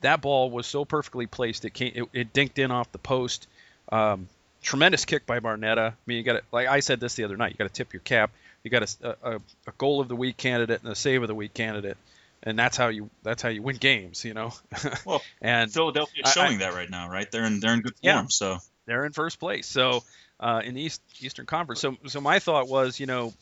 [0.00, 3.48] That ball was so perfectly placed it came it, it dinked in off the post.
[3.90, 4.28] Um,
[4.62, 5.92] tremendous kick by Barnetta.
[5.92, 7.52] I mean, you got to like I said this the other night.
[7.52, 8.30] You got to tip your cap.
[8.64, 11.34] You got a, a, a goal of the week candidate and a save of the
[11.34, 11.96] week candidate,
[12.42, 14.24] and that's how you that's how you win games.
[14.24, 14.52] You know.
[15.04, 17.30] Well, and Philadelphia I- is showing that right now, right?
[17.30, 18.00] They're in they're in good form.
[18.02, 18.24] Yeah.
[18.28, 19.66] So they're in first place.
[19.66, 20.02] So
[20.40, 21.80] uh, in the East, Eastern Conference.
[21.80, 23.32] So so my thought was, you know,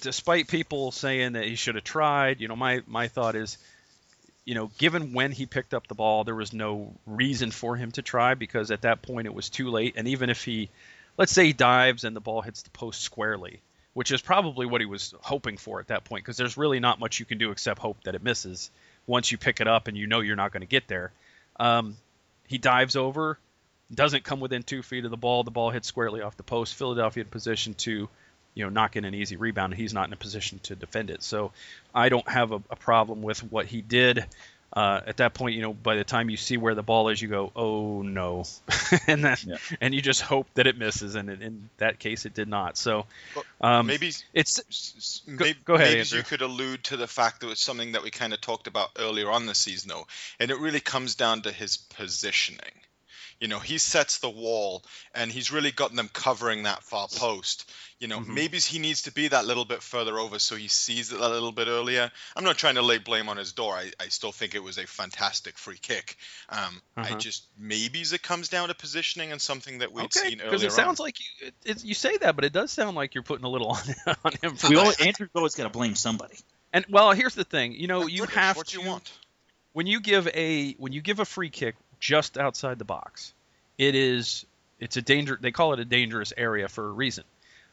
[0.00, 3.58] despite people saying that he should have tried, you know, my my thought is,
[4.44, 7.92] you know, given when he picked up the ball, there was no reason for him
[7.92, 9.94] to try because at that point it was too late.
[9.96, 10.70] And even if he,
[11.16, 13.60] let's say he dives and the ball hits the post squarely,
[13.94, 16.98] which is probably what he was hoping for at that point because there's really not
[16.98, 18.70] much you can do except hope that it misses
[19.06, 21.12] once you pick it up and you know you're not going to get there.
[21.60, 21.96] Um,
[22.48, 23.38] he dives over
[23.94, 25.44] doesn't come within two feet of the ball.
[25.44, 26.74] The ball hits squarely off the post.
[26.74, 28.08] Philadelphia in position to,
[28.54, 31.10] you know, knock in an easy rebound, and he's not in a position to defend
[31.10, 31.22] it.
[31.22, 31.52] So
[31.94, 34.24] I don't have a, a problem with what he did.
[34.74, 37.20] Uh, at that point, you know, by the time you see where the ball is,
[37.20, 38.44] you go, "Oh no,"
[39.06, 39.56] and then Yeah.
[39.82, 42.78] and you just hope that it misses, and in, in that case, it did not.
[42.78, 43.04] So
[43.60, 46.18] um, maybe it's S- s- Go- maybe, go ahead, maybe Andrew.
[46.18, 48.88] you could allude to the fact that it's something that we kind of talked about
[48.98, 50.06] earlier on the season, though,
[50.40, 52.72] and it really comes down to his positioning.
[53.42, 57.68] You know, he sets the wall, and he's really gotten them covering that far post.
[57.98, 58.34] You know, Mhm.
[58.34, 61.28] maybe he needs to be that little bit further over so he sees it a
[61.28, 62.12] little bit earlier.
[62.36, 63.74] I'm not trying to lay blame on his door.
[63.74, 66.16] I, I still think it was a fantastic free kick.
[66.50, 67.14] Um, I Uh-huh.
[67.14, 70.62] just maybe it comes down to positioning and something that we'd okay seen earlier because
[70.62, 70.72] it on.
[70.72, 73.44] sounds like you it, it, you say that, but it does sound like you're putting
[73.44, 73.82] a little on
[74.24, 74.76] on him for We that.
[74.76, 76.38] always, Andrew's always got to blame somebody.
[76.72, 77.72] And well, here's the thing.
[77.72, 79.10] You know, Like you British, have what to you want.
[79.72, 83.32] when you give a when you give a free kick just outside the box,
[83.78, 84.44] it is
[84.80, 85.38] it's a danger.
[85.40, 87.24] They call it a dangerous area for a reason.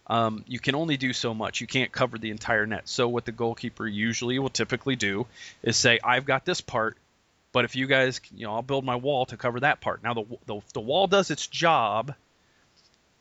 [0.06, 1.62] Um, you can only do so much.
[1.62, 2.88] You can't cover the entire net.
[2.88, 5.26] So what the goalkeeper usually will typically do
[5.64, 6.98] is say, "I've got this part,
[7.52, 10.14] but if you guys, you know, I'll build my wall to cover that part." Now
[10.14, 12.14] the the, the wall does its job.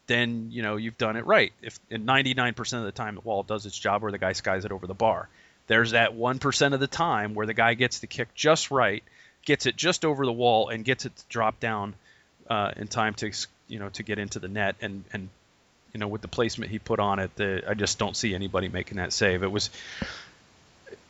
[0.06, 1.52] Then you know you've done it right.
[1.62, 4.66] If in 99% of the time the wall does its job, where the guy skies
[4.66, 5.28] it over the bar.
[5.68, 9.04] There's that 1% of the time where the guy gets the kick just right,
[9.44, 11.94] gets it just over the wall, and gets it to drop down
[12.48, 13.30] uh, in time to
[13.68, 14.76] you know to get into the net.
[14.80, 15.28] And and
[15.92, 18.68] you know with the placement he put on it, the, I just don't see anybody
[18.68, 19.42] making that save.
[19.42, 19.70] It was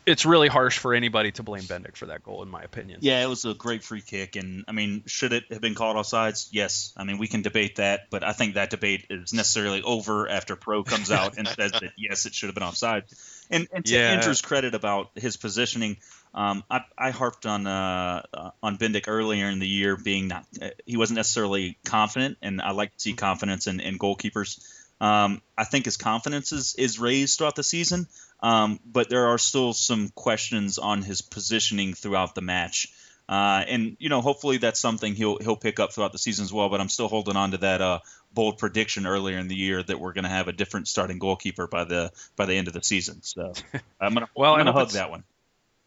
[0.09, 3.01] it's really harsh for anybody to blame Bendik for that goal, in my opinion.
[3.03, 5.97] Yeah, it was a great free kick, and I mean, should it have been called
[5.97, 6.49] offsides?
[6.51, 6.95] Yes.
[6.97, 10.57] I mean, we can debate that, but I think that debate is necessarily over after
[10.57, 13.05] Pro comes out and says that yes, it should have been offside.
[13.51, 14.12] And, and to Yeah.
[14.12, 15.99] Andrew's credit about his positioning,
[16.35, 20.47] um, I, I harped on uh, uh, on Bendik earlier in the year being not
[20.61, 24.61] uh, he wasn't necessarily confident, and I like to see confidence in, in goalkeepers.
[25.01, 28.09] Um, I think his confidence is, is raised throughout the season,
[28.41, 32.88] um, but there are still some questions on his positioning throughout the match.
[33.29, 36.53] Uh, and you know, hopefully that's something he'll he'll pick up throughout the season as
[36.53, 36.71] well.
[36.71, 38.01] But I'm still holding on to that uh,
[38.33, 41.67] bold prediction earlier in the year that we're going to have a different starting goalkeeper
[41.67, 43.23] by the by the end of the season.
[43.23, 43.53] So
[44.01, 45.25] I'm gonna Well, I'm gonna hug that one.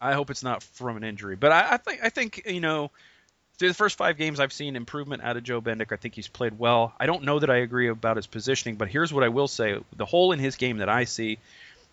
[0.02, 2.90] I hope it's not from an injury, but I, I think I think you know
[3.58, 5.92] through the first five games I've seen improvement out of Joe Bendik.
[5.92, 6.92] I think he's played well.
[6.98, 9.78] I don't know that I agree about his positioning, but here's what I will say:
[9.96, 11.38] the hole in his game that I see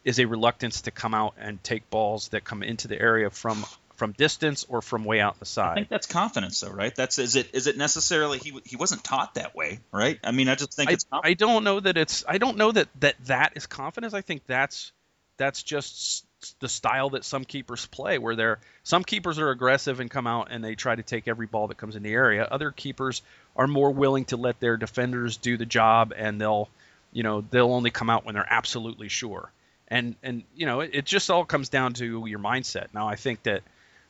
[0.03, 3.65] is a reluctance to come out and take balls that come into the area from
[3.99, 5.71] from distance or from way out the side.
[5.71, 6.95] I think that's confidence, though, right?
[6.95, 10.17] That's is it is it necessarily he he wasn't taught that way, right?
[10.23, 11.31] I mean, I just think I, it's confidence.
[11.31, 14.13] I don't know that it's I don't know that that that is confidence.
[14.13, 14.91] I think that's
[15.39, 16.25] that's just
[16.59, 20.49] the style that some keepers play where they're some keepers are aggressive and come out
[20.51, 22.47] and they try to take every ball that comes in the area.
[22.49, 23.21] Other keepers
[23.55, 26.69] are more willing to let their defenders do the job and they'll
[27.11, 29.51] you know they'll only come out when they're absolutely sure.
[29.87, 32.87] And and you know it, it just all comes down to your mindset.
[32.93, 33.63] Now I think that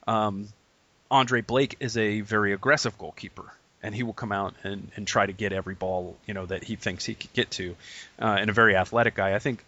[0.07, 0.49] um,
[1.09, 3.45] Andre Blake is a very aggressive goalkeeper,
[3.81, 6.63] and he will come out and, and try to get every ball you know that
[6.63, 7.75] he thinks he could get to,
[8.21, 9.33] uh, and a very athletic guy.
[9.33, 9.63] I think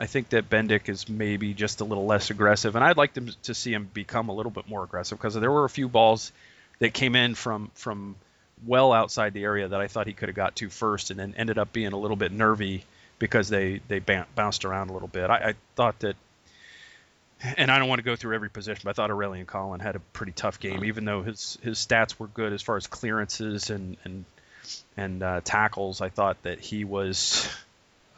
[0.00, 3.30] I think that Bendik is maybe just a little less aggressive, and I'd like them
[3.42, 6.32] to see him become a little bit more aggressive because there were a few balls
[6.78, 8.16] that came in from from
[8.66, 11.34] well outside the area that I thought he could have got to first, and then
[11.36, 12.84] ended up being a little bit nervy
[13.18, 15.28] because they they bounced around a little bit.
[15.28, 16.16] I, I thought that
[17.42, 19.96] and I don't want to go through every position, but I thought Aurélien Collin had
[19.96, 23.68] a pretty tough game, even though his his stats were good as far as clearances
[23.68, 24.24] and and
[24.96, 26.00] and uh, tackles.
[26.00, 27.48] I thought that he was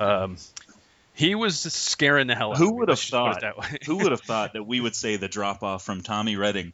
[0.01, 0.37] um,
[1.15, 2.79] he was scaring the hell out Who of me.
[2.81, 3.41] would have Let's just put it thought?
[3.43, 3.79] that way.
[3.87, 6.73] Who would have thought that we would say the drop off from Tommy Redding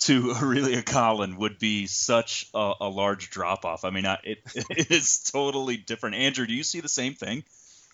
[0.00, 3.84] to Aurélien Collin would be such a, a large drop off?
[3.84, 4.38] I mean, I, it,
[4.70, 6.16] it is totally different.
[6.16, 7.44] Andrew, do you see the same thing?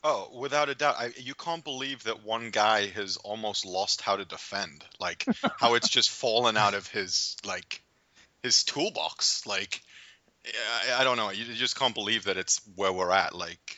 [0.03, 0.95] Oh, without a doubt.
[0.99, 4.83] I, you can't believe that one guy has almost lost how to defend.
[4.99, 5.27] Like
[5.59, 7.83] how it's just fallen out of his like
[8.43, 9.47] his toolbox.
[9.47, 9.83] Like
[10.89, 11.31] I, I don't know.
[11.31, 13.35] You just can't believe that it's where we're at.
[13.35, 13.77] Like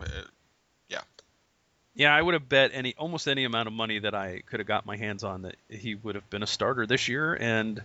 [0.00, 0.06] uh,
[1.94, 4.66] Yeah, I would have bet any almost any amount of money that I could have
[4.66, 7.82] got my hands on that he would have been a starter this year, and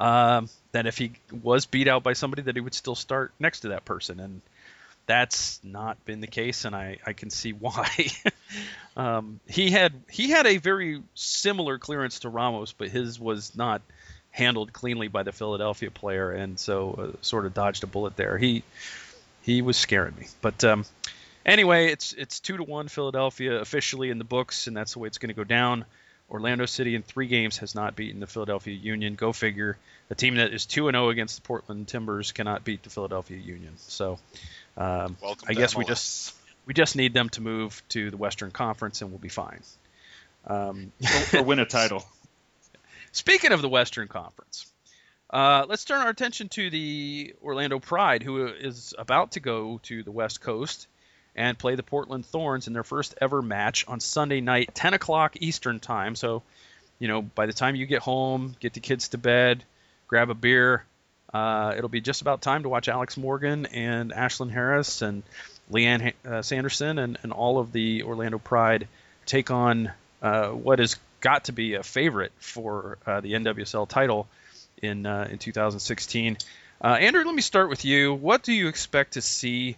[0.00, 3.60] um, that if he was beat out by somebody, that he would still start next
[3.60, 4.40] to that person, and
[5.06, 7.88] that's not been the case, and I, I can see why.
[8.96, 13.82] um, he had he had a very similar clearance to Ramos, but his was not
[14.32, 18.36] handled cleanly by the Philadelphia player, and so uh, sort of dodged a bullet there.
[18.36, 18.64] He
[19.42, 20.64] he was scaring me, but.
[20.64, 20.84] Um,
[21.46, 25.06] Anyway, it's it's two to one Philadelphia officially in the books, and that's the way
[25.06, 25.84] it's going to go down.
[26.30, 29.14] Orlando City in three games has not beaten the Philadelphia Union.
[29.14, 29.78] Go figure.
[30.10, 33.38] A team that is two and zero against the Portland Timbers cannot beat the Philadelphia
[33.38, 33.72] Union.
[33.78, 34.18] So,
[34.76, 35.78] um, I guess MLS.
[35.78, 36.34] we just
[36.66, 39.60] we just need them to move to the Western Conference and we'll be fine.
[40.46, 40.92] Um,
[41.32, 42.04] or, or win a title.
[43.12, 44.66] Speaking of the Western Conference,
[45.30, 50.02] uh, let's turn our attention to the Orlando Pride, who is about to go to
[50.02, 50.88] the West Coast
[51.38, 55.36] and play the Portland Thorns in their first ever match on Sunday night, 10 o'clock
[55.40, 56.16] Eastern Time.
[56.16, 56.42] So,
[56.98, 59.62] you know, by the time you get home, get the kids to bed,
[60.08, 60.84] grab a beer,
[61.32, 65.22] uh, it'll be just about time to watch Alex Morgan and Ashlyn Harris and
[65.70, 68.88] Lianne uh, Sanderson and, and all of the Orlando Pride
[69.24, 74.26] take on uh, what has got to be a favorite for uh, the NWSL title
[74.82, 76.36] in uh, in 2016.
[76.82, 78.14] Uh, Andrew, let me start with you.
[78.14, 79.76] What do you expect to see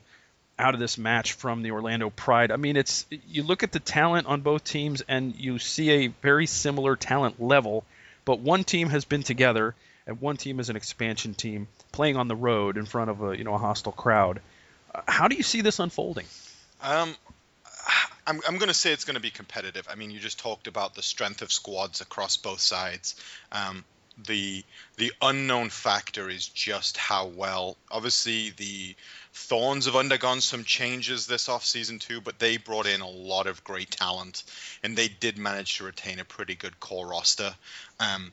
[0.61, 2.51] out of this match from the Orlando Pride?
[2.51, 6.07] I mean, it's you look at the talent on both teams and you see a
[6.09, 7.85] very similar talent level,
[8.25, 9.75] but one team has been together
[10.07, 13.37] and one team is an expansion team playing on the road in front of a
[13.37, 14.40] you know a hostile crowd.
[14.94, 16.27] Uh, how do you see this unfolding?
[16.83, 17.14] Um,
[18.27, 19.87] I'm, I'm going to say it's going to be competitive.
[19.90, 23.14] I mean, you just talked about the strength of squads across both sides.
[23.53, 23.85] Um,
[24.26, 24.64] the
[24.96, 27.76] the unknown factor is just how well.
[27.90, 28.94] Obviously, the
[29.33, 33.64] Thorns have undergone some changes this offseason too, but they brought in a lot of
[33.64, 34.42] great talent,
[34.83, 37.54] and they did manage to retain a pretty good core roster.
[37.98, 38.33] Um,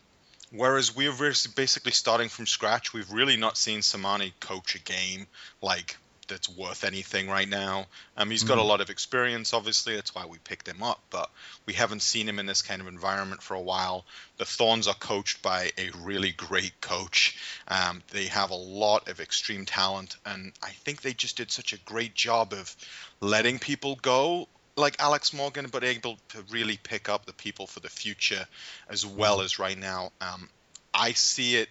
[0.52, 1.13] whereas we're
[1.56, 2.93] basically starting from scratch.
[2.93, 5.28] We've really not seen Sermanni coach a game
[5.62, 5.97] like
[6.28, 7.86] that's worth anything right now.
[8.16, 8.62] Um, he's got mm-hmm.
[8.62, 9.96] a lot of experience, obviously.
[9.96, 11.30] That's why we picked him up, but
[11.66, 14.06] we haven't seen him in this kind of environment for a while.
[14.38, 17.38] The Thorns are coached by a really great coach.
[17.68, 21.74] Um, they have a lot of extreme talent, and I think they just did such
[21.74, 22.76] a great job of
[23.22, 27.80] letting people go like Alex Morgan, but able to really pick up the people for
[27.80, 28.46] the future
[28.90, 29.46] as well mm-hmm.
[29.46, 30.12] as right now.
[30.22, 30.50] Um,
[30.94, 31.70] I see it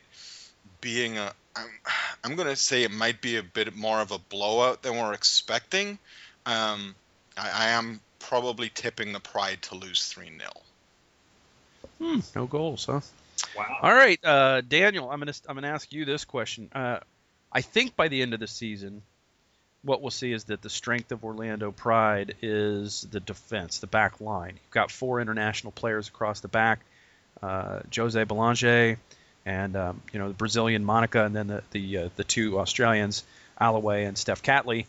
[0.87, 1.71] being a, I'm,
[2.23, 5.15] I'm going to say it might be a bit more of a blowout than we're
[5.15, 5.99] expecting.
[6.47, 6.95] Um,
[7.37, 10.51] I, I, am probably tipping the Pride to lose 3 0.
[11.99, 13.01] Hmm, no goals, huh?
[13.57, 13.79] Wow.
[13.83, 16.71] All right, uh, Daniel, I'm going to I'm going to ask you this question.
[16.73, 17.01] Uh,
[17.51, 19.03] I think by the end of the season,
[19.83, 24.21] what we'll see is that the strength of Orlando Pride is the defense, the back
[24.21, 24.53] line.
[24.63, 26.79] You've got four international players across the back.
[27.43, 28.99] Uh, Josée Bélanger,
[29.47, 33.25] and um, you know the Brazilian Monica, and then the the, uh, the two Australians,
[33.59, 34.87] Alleway and Steph Catley.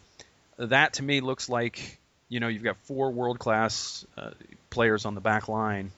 [0.57, 4.31] That to me looks like you know you've got four world class uh,
[4.69, 5.91] players on the back line.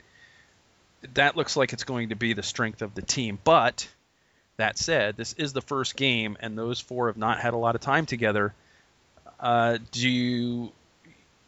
[1.13, 3.39] That looks like it's going to be the strength of the team.
[3.41, 3.87] But
[4.57, 7.75] that said, this is the first game, and those four have not had a lot
[7.75, 8.53] of time together.
[9.39, 10.71] Uh, do you?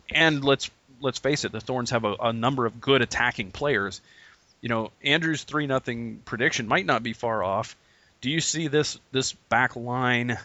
[0.09, 0.71] And let's
[1.01, 3.99] let's face it, the Thorns have a, a number of good attacking players
[4.61, 7.75] you know, Andrew's three nothing prediction might not be far off.
[8.21, 10.37] Do you see this this back line,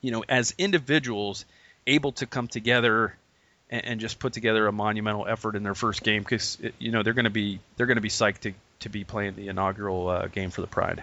[0.00, 1.44] you know, as individuals
[1.86, 3.14] able to come together
[3.70, 6.22] and, and just put together a monumental effort in their first game?
[6.22, 9.04] Because you know they're going to be they're going to be psyched to to be
[9.04, 11.02] playing the inaugural uh, game for the Pride.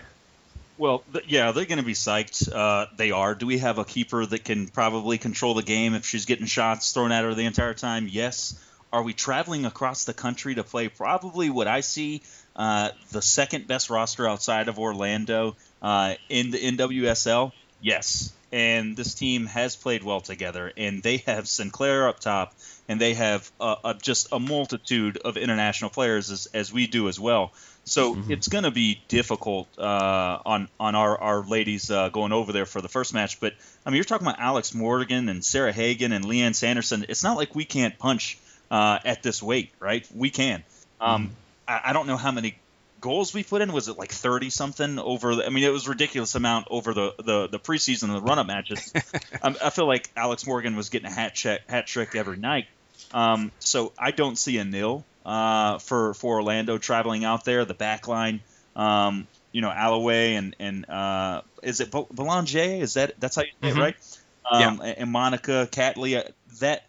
[0.78, 2.54] Well, th- yeah, they're going to be psyched.
[2.54, 3.34] Uh, they are.
[3.34, 6.92] Do we have a keeper that can probably control the game if she's getting shots
[6.94, 8.08] thrown at her the entire time?
[8.10, 8.64] Yes.
[8.94, 12.22] Are we traveling across the country to play probably what I see
[12.58, 17.52] uh, the second best roster outside of Orlando uh, in the NWSL?
[17.82, 18.34] Yes.
[18.52, 22.54] And this team has played well together, and they have Sinclair up top,
[22.88, 27.10] and they have uh, a, just a multitude of international players as, as we do
[27.10, 27.52] as well.
[27.84, 28.32] So mm-hmm.
[28.32, 32.66] it's going to be difficult uh, on on our our ladies uh, going over there
[32.66, 33.40] for the first match.
[33.40, 33.54] But
[33.86, 37.06] I mean, you're talking about Alex Morgan and Sarah Hagen and Lianne Sanderson.
[37.08, 38.40] It's not like we can't punch
[38.72, 40.08] uh, at this weight, right?
[40.14, 40.64] We can.
[41.00, 41.34] Um, mm-hmm.
[41.68, 42.58] I, don't know how many
[43.02, 43.72] goals we put in.
[43.72, 45.36] Was it like thirty something over?
[45.36, 48.40] The, I mean, it was ridiculous amount over the the, the preseason, and the run
[48.40, 48.94] up matches.
[49.42, 52.66] I, I feel like Alex Morgan was getting a hat check, hat trick every night.
[53.14, 57.66] Um, so I don't see a nil uh, for for Orlando traveling out there.
[57.66, 58.42] The back line,
[58.76, 62.60] um, you know, Alleway and and uh, is it Belanger?
[62.60, 63.80] Is that that's how you say mm-hmm.
[63.80, 64.18] it, right?
[64.50, 64.94] Um, yeah.
[64.98, 66.18] And Monica Catley.
[66.18, 66.24] Uh,
[66.60, 66.86] that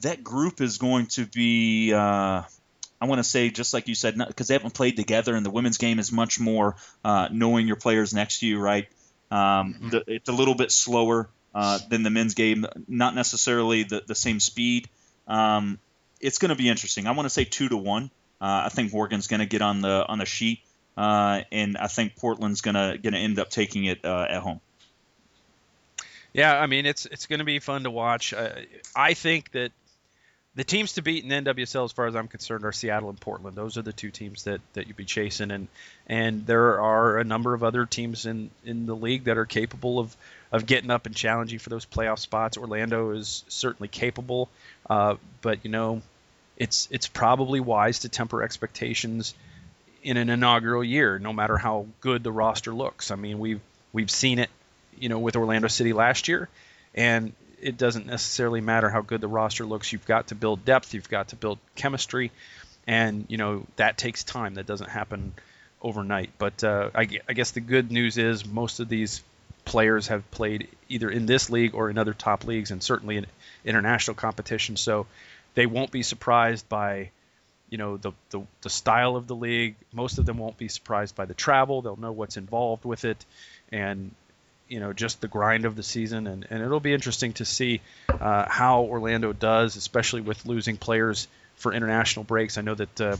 [0.00, 1.92] that group is going to be.
[1.92, 2.42] Uh,
[3.04, 5.50] I want to say, just like you said, because they haven't played together, and the
[5.50, 8.88] women's game is much more uh, knowing your players next to you, right?
[9.30, 9.88] Um, mm-hmm.
[9.90, 14.14] the, it's a little bit slower uh, than the men's game, not necessarily the, the
[14.14, 14.88] same speed.
[15.28, 15.78] Um,
[16.18, 17.06] it's going to be interesting.
[17.06, 18.04] I want to say two to one.
[18.40, 20.60] Uh, I think Morgan's going to get on the on the sheet,
[20.96, 24.40] uh, and I think Portland's going to going to end up taking it uh, at
[24.40, 24.62] home.
[26.32, 28.32] Yeah, I mean it's it's going to be fun to watch.
[28.32, 28.48] Uh,
[28.96, 29.72] I think that
[30.56, 33.56] the teams to beat in NWSL, as far as I'm concerned, are Seattle and Portland.
[33.56, 35.66] Those are the two teams that, that you'd be chasing, and
[36.06, 39.98] and there are a number of other teams in, in the league that are capable
[39.98, 40.16] of,
[40.52, 42.56] of getting up and challenging for those playoff spots.
[42.56, 44.48] Orlando is certainly capable,
[44.88, 46.02] uh, but you know,
[46.56, 49.34] it's it's probably wise to temper expectations
[50.04, 53.10] in an inaugural year, no matter how good the roster looks.
[53.10, 53.60] I mean, we've
[53.92, 54.50] we've seen it,
[55.00, 56.48] you know, with Orlando City last year,
[56.94, 57.32] and
[57.64, 59.92] it doesn't necessarily matter how good the roster looks.
[59.92, 60.92] You've got to build depth.
[60.92, 62.30] You've got to build chemistry,
[62.86, 64.54] and you know that takes time.
[64.54, 65.32] That doesn't happen
[65.80, 66.30] overnight.
[66.38, 69.22] But uh, I, I, guess the good news is most of these
[69.64, 73.26] players have played either in this league or in other top leagues, and certainly in
[73.64, 74.76] international competition.
[74.76, 75.06] So
[75.54, 77.10] they won't be surprised by
[77.70, 79.76] you know the, the the style of the league.
[79.90, 81.80] Most of them won't be surprised by the travel.
[81.80, 83.24] They'll know what's involved with it,
[83.72, 84.10] and
[84.68, 87.80] you know just the grind of the season, and, and it'll be interesting to see
[88.08, 92.58] uh, how Orlando does, especially with losing players for international breaks.
[92.58, 93.16] I know that uh,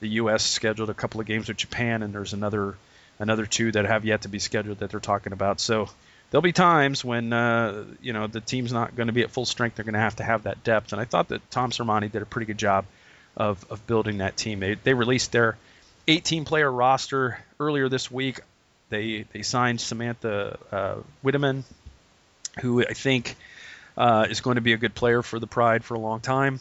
[0.00, 0.42] the U.S.
[0.42, 2.76] scheduled a couple of games with Japan, and there's another
[3.18, 5.60] another two that have yet to be scheduled that they're talking about.
[5.60, 5.88] So
[6.30, 9.46] there'll be times when uh, you know the team's not going to be at full
[9.46, 9.76] strength.
[9.76, 12.22] They're going to have to have that depth, and I thought that Tom Sermanni did
[12.22, 12.84] a pretty good job
[13.36, 14.60] of, of building that team.
[14.60, 15.56] They, they released their
[16.08, 18.40] 18 player roster earlier this week.
[18.92, 20.96] They they signed Samantha uh,
[22.60, 23.36] who I think
[23.96, 26.60] uh, is going to be a good player for the Pride for a long time.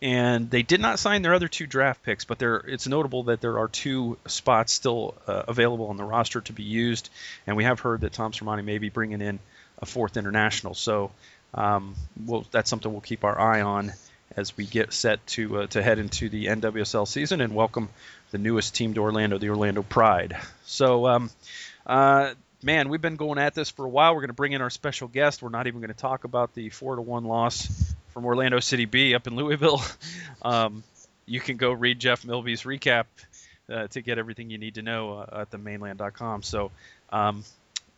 [0.00, 3.42] And they did not sign their other two draft picks, but there it's notable that
[3.42, 7.10] there are two spots still uh, available on the roster to be used.
[7.46, 9.38] And we have heard that Tom Sermanni may be bringing in
[9.82, 10.72] a fourth international.
[10.72, 11.10] So
[11.52, 13.92] um, we'll, that's something we'll keep our eye on
[14.38, 17.88] as we get set to uh, to head into the NWSL season and welcome
[18.30, 20.36] the newest team to Orlando, the Orlando Pride.
[20.64, 21.30] So, um,
[21.84, 24.14] uh, man, we've been going at this for a while.
[24.14, 25.42] We're going to bring in our special guest.
[25.42, 28.84] We're not even going to talk about the four to one loss from Orlando City
[28.84, 29.82] B up in Louisville.
[30.40, 30.84] Um,
[31.26, 33.06] you can go read Jeff Milby's recap
[33.68, 36.42] uh, to get everything you need to know uh, at themaneland.com.
[36.44, 36.70] So.
[37.10, 37.42] Um,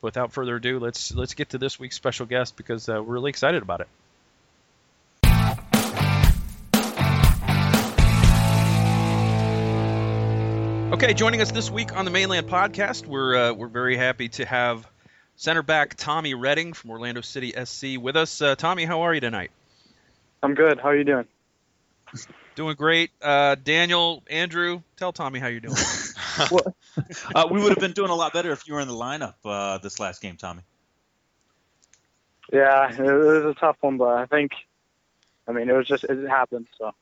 [0.00, 3.28] without further ado, let's let's get to this week's special guest because uh, we're really
[3.28, 3.88] excited about it.
[10.92, 14.28] Okay, joining us this week on the Mane Land Podcast, we're uh, we're very happy
[14.30, 14.84] to have
[15.36, 18.42] center back Tommy Redding from Orlando City SC with us.
[18.42, 19.52] Uh, Tommy, how are you tonight?
[20.42, 20.80] I'm good.
[20.80, 21.26] How are you doing?
[22.56, 23.12] Doing great.
[23.22, 25.76] Uh, Daniel, Andrew, tell Tommy how you're doing.
[27.34, 29.34] Uh, we would have been doing a lot better if you were in the lineup
[29.44, 30.62] uh, this last game, Tommy.
[32.52, 34.52] Yeah, it was a tough one, but I think,
[35.46, 36.66] I mean, it was just it happened.
[36.78, 36.92] So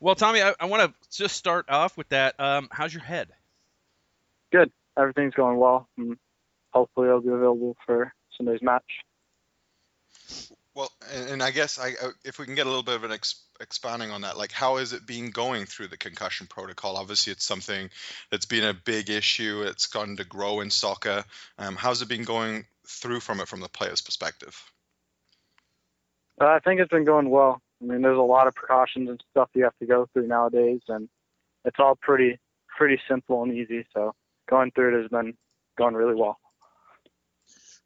[0.00, 2.38] well, Tommy, I, I want to just start off with that.
[2.38, 3.28] Um, how's your head?
[4.52, 4.70] Good.
[4.98, 5.88] Everything's going well.
[5.96, 6.16] And
[6.72, 9.04] hopefully, I'll be available for Sunday's match.
[10.74, 13.04] Well, and, and I guess I, uh, if we can get a little bit of
[13.04, 16.96] an ex- expanding on that, like how is it been going through the concussion protocol?
[16.96, 17.90] Obviously, it's something
[18.30, 19.64] that's been a big issue.
[19.66, 21.24] It's gotten to grow in soccer.
[21.58, 24.56] Um, how's it been going through from it from the player's perspective?
[26.40, 27.60] Uh, I think it's been going well.
[27.80, 30.80] I mean, there's a lot of precautions and stuff you have to go through nowadays,
[30.88, 31.08] and
[31.64, 32.38] it's all pretty
[32.76, 33.86] pretty simple and easy.
[33.94, 34.14] So
[34.48, 35.34] going through it has been
[35.76, 36.38] going really well.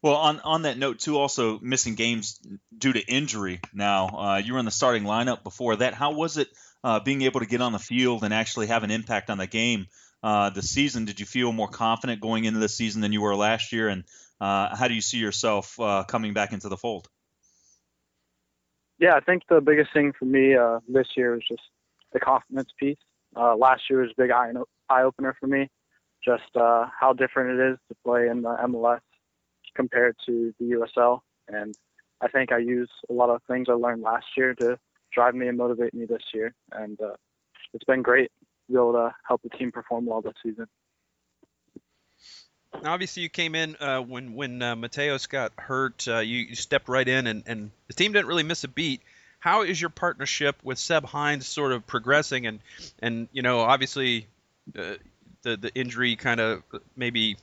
[0.01, 2.39] Well, on on that note too, also missing games
[2.77, 3.61] due to injury.
[3.73, 5.93] Now, uh, you were in the starting lineup before that.
[5.93, 6.49] How was it
[6.83, 9.47] uh, being able to get on the field and actually have an impact on the
[9.47, 9.87] game
[10.21, 11.05] uh, season?
[11.05, 13.87] Did you feel more confident going into the season than you were last year?
[13.87, 14.03] And
[14.39, 17.07] uh, how do you see yourself uh, coming back into the fold?
[18.99, 21.61] Yeah, I think the biggest thing for me uh, this year is just
[22.13, 22.97] the confidence piece.
[23.35, 24.51] Uh, last year was a big eye,
[24.89, 25.69] eye opener for me,
[26.23, 29.01] just uh, how different it is to play in the MLS
[29.75, 31.19] compared to the USL.
[31.49, 31.75] And
[32.21, 34.79] I think I use a lot of things I learned last year to
[35.11, 36.53] drive me and motivate me this year.
[36.71, 37.15] And uh,
[37.73, 38.31] it's been great
[38.67, 40.67] to be able to help the team perform well this season.
[42.83, 46.07] Now, obviously, you came in uh, when when uh, Mateos got hurt.
[46.07, 49.01] Uh, you, you, stepped right in, and, and the team didn't really miss a beat.
[49.39, 52.47] How is your partnership with Seb Hines sort of progressing?
[52.47, 52.59] And
[52.99, 54.27] and you know, obviously,
[54.77, 54.95] uh,
[55.43, 56.63] the the injury kind of
[56.95, 57.37] maybe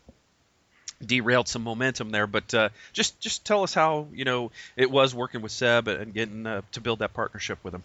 [1.05, 2.27] derailed some momentum there.
[2.27, 6.13] But uh, just just tell us how you know it was working with Seb and
[6.15, 7.83] getting uh, to build that partnership with him.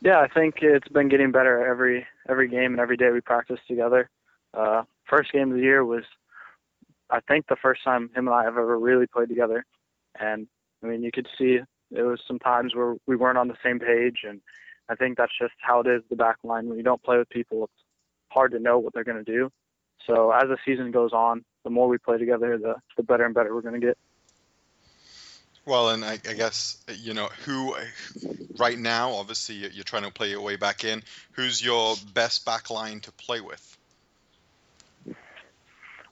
[0.00, 3.60] Yeah, I think it's been getting better every every game and every day we practice
[3.66, 4.10] together.
[4.52, 6.04] Uh, first game of the year was
[7.10, 9.64] I think the first time him and I have ever really played together.
[10.18, 10.46] And
[10.82, 11.58] I mean, you could see
[11.90, 14.40] it was some times where we weren't on the same page, and
[14.88, 16.68] I think that's just how it is the back line.
[16.68, 17.84] When you don't play with people, it's
[18.30, 19.50] hard to know what they're going to do.
[20.06, 23.34] So as the season goes on, the more we play together, the the better and
[23.34, 23.98] better we're going to get.
[25.66, 27.74] Well, and I, I, guess you know who
[28.58, 29.12] right now.
[29.12, 31.02] Obviously, you're trying to play your way back in.
[31.32, 33.78] Who's your best back line to play with?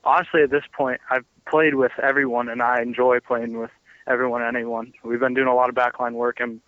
[0.03, 3.71] Honestly, at this point, I've played with everyone, and I enjoy playing with
[4.07, 4.93] everyone and anyone.
[5.03, 6.59] We've been doing a lot of backline work, and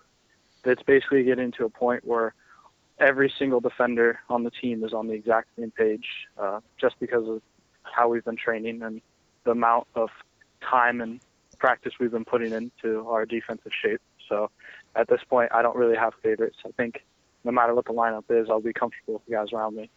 [0.63, 2.33] it's basically getting to a point where
[2.99, 6.07] every single defender on the team is on the exact same page,
[6.37, 7.41] uh, just because of
[7.83, 9.01] how we've been training and
[9.43, 10.09] the amount of
[10.61, 11.19] time and
[11.59, 14.01] practice we've been putting into our defensive shape.
[14.29, 14.49] So
[14.95, 16.57] at this point, I don't really have favorites.
[16.65, 17.03] I think
[17.43, 19.89] no matter what the lineup is, I'll be comfortable with the guys around me.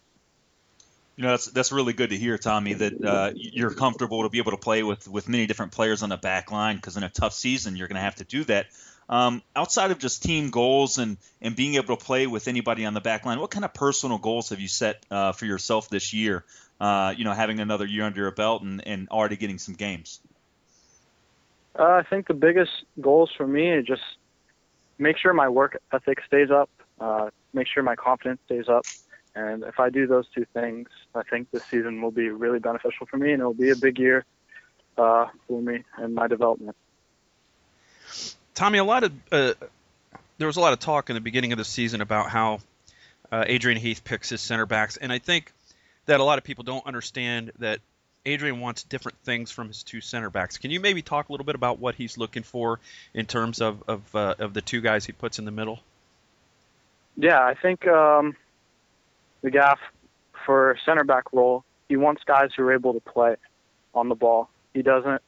[1.19, 2.75] You know, that's that's really good to hear, Tommy.
[2.75, 6.07] That uh, you're comfortable to be able to play with with many different players on
[6.07, 8.67] the back line because in a tough season, you're going to have to do that.
[9.09, 12.93] Um, outside of just team goals and and being able to play with anybody on
[12.93, 16.13] the back line, what kind of personal goals have you set uh, for yourself this
[16.13, 16.45] year?
[16.79, 20.21] Uh, you know, having another year under your belt and, and already getting some games.
[21.77, 24.03] Uh, I think the biggest goals for me are just
[24.97, 26.69] make sure my work ethic stays up,
[27.01, 28.85] uh, make sure my confidence stays up,
[29.35, 33.05] and if I do those two things, I think this season will be really beneficial
[33.07, 34.25] for me, and it will be a big year
[34.97, 36.75] uh, for me and my development.
[38.53, 39.53] Tommy, a lot of uh,
[40.37, 42.59] there was a lot of talk in the beginning of the season about how
[43.31, 45.51] uh, Adrian Heath picks his center backs, and I think
[46.05, 47.79] that a lot of people don't understand that
[48.25, 50.57] Adrian wants different things from his two center backs.
[50.57, 52.79] Can you maybe talk a little bit about what he's looking for
[53.13, 55.79] in terms of of, uh, of the two guys he puts in the middle?
[57.15, 58.35] Yeah, I think um,
[59.41, 59.79] the gaff
[60.49, 63.35] for center back role, he wants guys who are able to play
[63.93, 64.49] on the ball.
[64.73, 65.21] He doesn't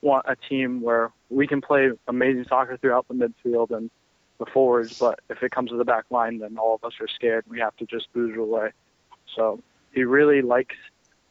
[0.00, 3.90] want a team where we can play amazing soccer throughout the midfield and
[4.38, 7.08] the forwards, but if it comes to the back line, then all of us are
[7.08, 7.44] scared.
[7.48, 8.70] We have to just booze away.
[9.34, 9.60] So
[9.92, 10.76] he really likes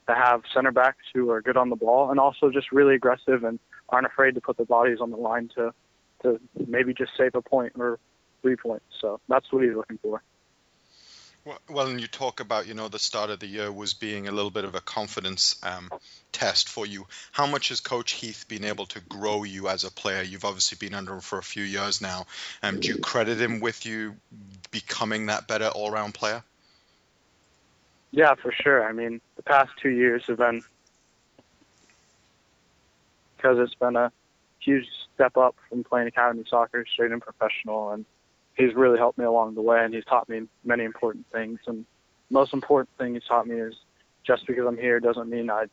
[0.09, 3.45] to have center backs who are good on the ball and also just really aggressive
[3.45, 5.73] and aren't afraid to put their bodies on the line to
[6.23, 7.99] to maybe just save a point or
[8.41, 8.83] three points.
[8.99, 10.21] So that's what he's looking for.
[11.69, 14.31] Well, and you talk about, you know, the start of the year was being a
[14.31, 15.89] little bit of a confidence um,
[16.31, 17.07] test for you.
[17.31, 20.21] How much has Coach Heath been able to grow you as a player?
[20.21, 22.25] You've obviously been under him for a few years now.
[22.61, 24.15] Um, do you credit him with you
[24.71, 26.43] becoming that better all-round player?
[28.11, 28.87] Yeah, for sure.
[28.87, 30.61] I mean, the past two years have been
[33.37, 34.11] because it's been a
[34.59, 34.85] huge
[35.15, 38.05] step up from playing academy soccer straight in professional, and
[38.59, 41.59] he's really helped me along the way, and he's taught me many important things.
[41.65, 41.85] And
[42.29, 43.73] most important thing he's taught me is
[44.27, 45.69] just because I'm here doesn't mean I'm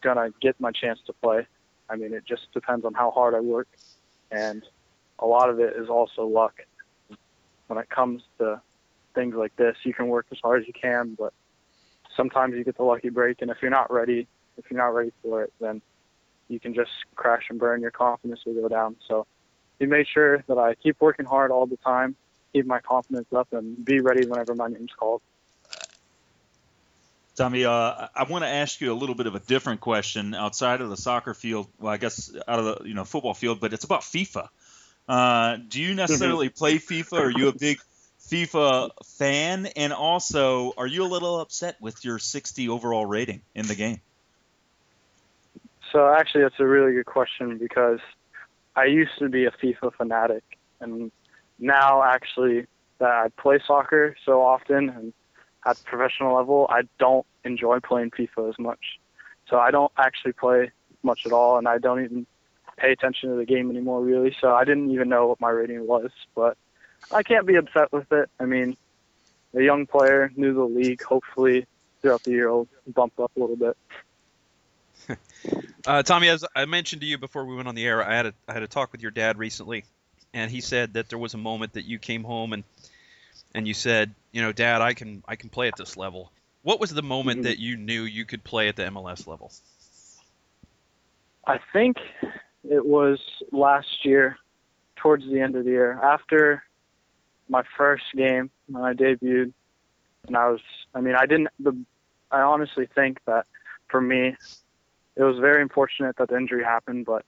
[0.00, 1.46] gonna get my chance to play.
[1.90, 3.68] I mean, it just depends on how hard I work,
[4.30, 4.64] and
[5.18, 6.54] a lot of it is also luck.
[7.66, 8.62] When it comes to
[9.14, 11.34] things like this, you can work as hard as you can, but
[12.16, 14.26] sometimes you get the lucky break, and if you're not ready,
[14.56, 15.82] if you're not ready for it, then
[16.48, 17.82] you can just crash and burn.
[17.82, 18.96] Your confidence will go down.
[19.06, 19.26] So
[19.78, 22.16] he made sure that I keep working hard all the time,
[22.52, 25.22] keep my confidence up, and be ready whenever my name's called.
[27.36, 30.80] Tommy, uh, I want to ask you a little bit of a different question outside
[30.80, 31.68] of the soccer field.
[31.78, 34.48] Well, I guess out of the you know football field, but it's about FIFA.
[35.08, 36.58] Uh, do you necessarily mm-hmm.
[36.58, 37.20] play FIFA?
[37.20, 37.80] Are you a big
[38.28, 39.66] FIFA fan?
[39.66, 44.00] And also, are you a little upset with your 60 overall rating in the game?
[45.92, 48.00] So actually, that's a really good question because
[48.76, 50.44] I used to be a FIFA fanatic,
[50.80, 51.10] and
[51.60, 52.66] now actually
[52.98, 55.12] that I play soccer so often and
[55.66, 58.98] at the professional level, I don't enjoy playing FIFA as much.
[59.48, 60.70] So I don't actually play
[61.02, 62.26] much at all, and I don't even
[62.76, 64.34] pay attention to the game anymore, really.
[64.40, 66.56] So I didn't even know what my rating was, but
[67.12, 68.30] I can't be upset with it.
[68.38, 68.76] I mean,
[69.54, 71.02] a young player, new to the league.
[71.02, 71.66] Hopefully,
[72.00, 73.76] throughout the year, will bump up a little bit.
[75.86, 78.26] uh, Tommy, as I mentioned to you before we went on the air, I had
[78.26, 79.84] a I had a talk with your dad recently,
[80.32, 82.64] and he said that there was a moment that you came home and
[83.54, 86.30] and you said, you know, Dad, I can I can play at this level.
[86.62, 87.44] What was the moment mm-hmm.
[87.44, 89.50] that you knew you could play at the MLS level?
[91.46, 91.96] I think
[92.68, 93.18] it was
[93.50, 94.38] last year,
[94.96, 96.62] towards the end of the year, after
[97.48, 99.52] my first game when I debuted,
[100.28, 100.60] and I was,
[100.94, 101.76] I mean, I didn't, the,
[102.30, 103.46] I honestly think that
[103.88, 104.36] for me,
[105.16, 107.24] it was very unfortunate that the injury happened, but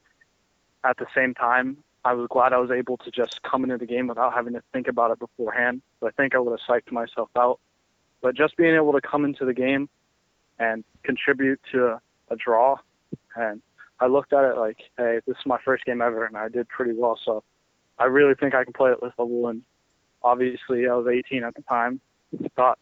[0.84, 3.86] at the same time, I was glad I was able to just come into the
[3.86, 5.82] game without having to think about it beforehand.
[6.00, 7.60] So I think I would have psyched myself out.
[8.20, 9.88] But just being able to come into the game
[10.58, 12.00] and contribute to a,
[12.30, 12.76] a draw,
[13.36, 13.62] and
[14.00, 16.68] I looked at it like, hey, this is my first game ever, and I did
[16.68, 17.18] pretty well.
[17.24, 17.44] So
[17.98, 19.62] I really think I can play at this level, and
[20.22, 22.00] obviously I was 18 at the time.
[22.42, 22.78] I Thought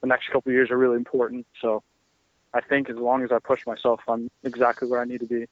[0.00, 1.46] the next couple years are really important.
[1.60, 1.82] So
[2.54, 5.46] I think as long as I push myself, I'm exactly where I need to be.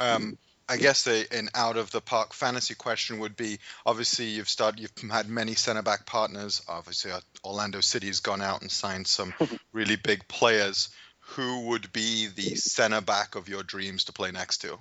[0.00, 0.38] Um,
[0.70, 4.78] I guess a, an out of the park fantasy question would be obviously you've started
[4.78, 6.62] you've had many center back partners.
[6.68, 9.34] Obviously, uh, Orlando City has gone out and signed some
[9.72, 10.90] really big players.
[11.34, 14.78] Who would be the center back of your dreams to play next to?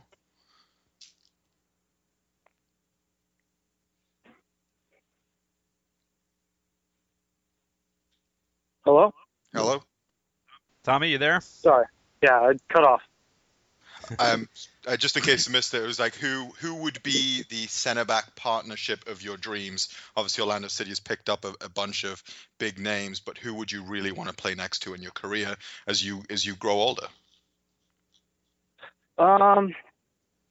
[8.85, 9.11] Hello?
[9.53, 9.81] Hello.
[10.83, 11.41] Tommy, you there?
[11.41, 11.85] Sorry.
[12.21, 13.01] Yeah, I cut off.
[14.17, 14.47] Um,
[14.89, 17.67] uh, just in case you missed it, it was like who who would be the
[17.67, 19.89] center back partnership of your dreams?
[20.15, 22.23] Obviously, Orlando City has picked up a, a bunch of
[22.57, 25.55] big names, but who would you really want to play next to in your career
[25.87, 27.07] as you as you grow older?
[29.19, 29.75] Um,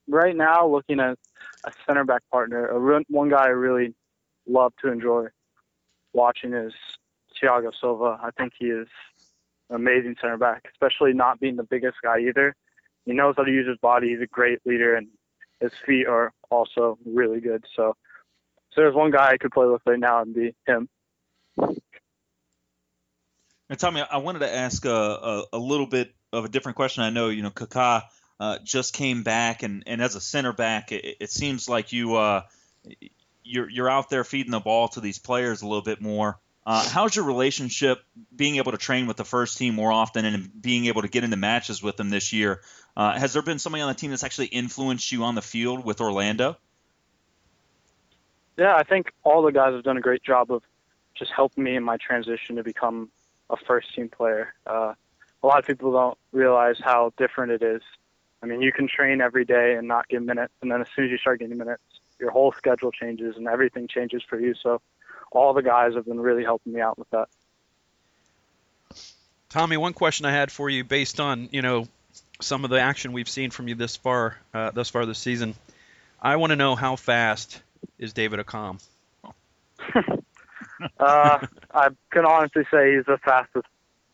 [0.07, 1.19] right now, looking at
[1.65, 3.95] a center back partner, a re- one guy I really
[4.47, 5.27] love to enjoy
[6.13, 6.73] watching is
[7.43, 8.19] Thiago Silva.
[8.23, 8.87] I think he is
[9.69, 12.55] an amazing center back, especially not being the biggest guy either.
[13.09, 14.11] He knows how to use his body.
[14.11, 15.09] He's a great leader, and
[15.61, 17.65] his feet are also really good.
[17.75, 17.97] So,
[18.75, 20.91] so there's one guy I could play with right now and be him.
[23.71, 27.03] And Tommy, I wanted to ask a, a, a little bit of a different question.
[27.03, 28.03] I know you know Kaká
[28.39, 32.17] uh, just came back, and, and as a center back, it, it seems like you
[32.17, 32.43] uh,
[33.43, 36.39] you're you're out there feeding the ball to these players a little bit more.
[36.69, 38.05] Uh, how's your relationship
[38.37, 41.25] being able to train with the first team more often and being able to get
[41.25, 42.61] into matches with them this year?
[42.95, 45.83] Uh, has there been somebody on the team that's actually influenced you on the field
[45.83, 46.59] with Orlando?
[48.59, 50.63] Yeah, I think all the guys have done a great job of
[51.15, 53.09] just helping me in my transition to become
[53.49, 54.53] a first team player.
[54.67, 54.93] Uh,
[55.43, 57.81] a lot of people don't realize how different it is.
[58.43, 61.07] I mean, you can train every day and not get minutes, and then as soon
[61.07, 61.83] as you start getting minutes,
[62.21, 64.53] your whole schedule changes and everything changes for you.
[64.63, 64.83] So
[65.31, 67.29] all the guys have been really helping me out with that.
[69.51, 71.89] Tommy, one question I had for you, based on you know
[72.41, 75.55] some of the action we've seen from you this far, uh, thus far this season,
[76.21, 77.61] I want to know how fast
[77.99, 78.81] is David Accam?
[79.95, 80.19] uh,
[81.01, 83.67] I can honestly say he's the fastest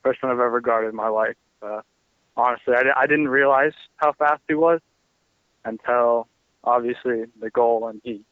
[0.03, 1.37] person I've ever guarded in my life.
[1.63, 1.81] Uh,
[2.37, 4.81] honestly, I, I didn't realize how fast he was
[5.65, 6.29] until
[6.63, 8.23] obviously the goal, and he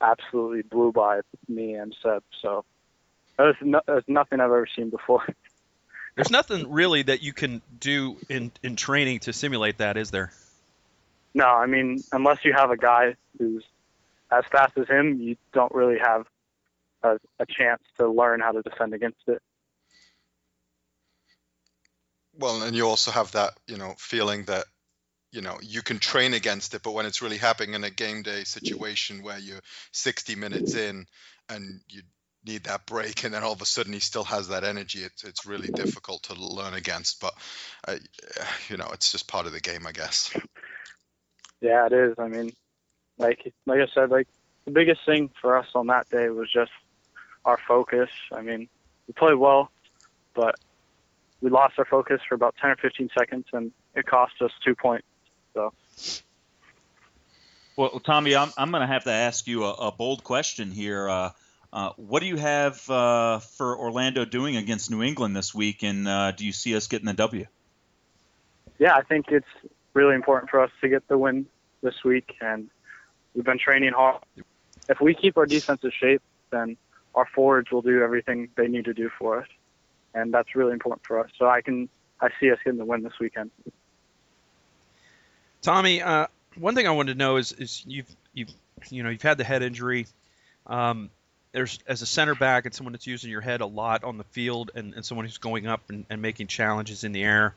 [0.00, 2.22] absolutely blew by me and Seb.
[2.40, 2.64] So
[3.36, 5.24] there's, no, there's nothing I've ever seen before.
[6.16, 10.32] There's nothing really that you can do in in training to simulate that, is there?
[11.32, 13.64] No, I mean unless you have a guy who's
[14.30, 16.26] as fast as him, you don't really have
[17.02, 19.40] a, a chance to learn how to defend against it.
[22.38, 24.64] Well, and you also have that, you know, feeling that,
[25.32, 28.22] you know, you can train against it, but when it's really happening in a game
[28.22, 29.60] day situation where you're
[29.92, 31.06] 60 minutes in
[31.48, 32.02] and you
[32.44, 35.24] need that break, and then all of a sudden he still has that energy, it's
[35.24, 37.20] it's really difficult to learn against.
[37.20, 37.34] But,
[37.86, 37.96] uh,
[38.68, 40.34] you know, it's just part of the game, I guess.
[41.60, 42.14] Yeah, it is.
[42.18, 42.52] I mean,
[43.18, 44.26] like like I said, like
[44.64, 46.72] the biggest thing for us on that day was just
[47.44, 48.10] our focus.
[48.32, 48.68] I mean,
[49.06, 49.70] we played well,
[50.34, 50.56] but
[51.40, 54.74] we lost our focus for about 10 or 15 seconds, and it cost us two
[54.74, 55.06] points.
[55.54, 55.72] So.
[57.76, 61.08] Well, Tommy, I'm, I'm going to have to ask you a, a bold question here.
[61.08, 61.30] Uh,
[61.72, 66.06] uh, what do you have uh, for Orlando doing against New England this week, and
[66.06, 67.46] uh, do you see us getting the W?
[68.78, 69.46] Yeah, I think it's
[69.94, 71.46] really important for us to get the win
[71.82, 72.68] this week, and
[73.34, 74.22] we've been training hard.
[74.88, 76.76] If we keep our defensive shape, then
[77.14, 79.48] our forwards will do everything they need to do for us,
[80.14, 81.30] and that's really important for us.
[81.38, 81.88] So I can
[82.20, 83.50] I see us getting the win this weekend.
[85.62, 88.50] Tommy, uh, one thing I wanted to know is is you've you've
[88.88, 90.06] you know you've had the head injury.
[90.66, 91.10] Um,
[91.52, 94.24] there's as a center back and someone that's using your head a lot on the
[94.24, 97.54] field and, and someone who's going up and, and making challenges in the air.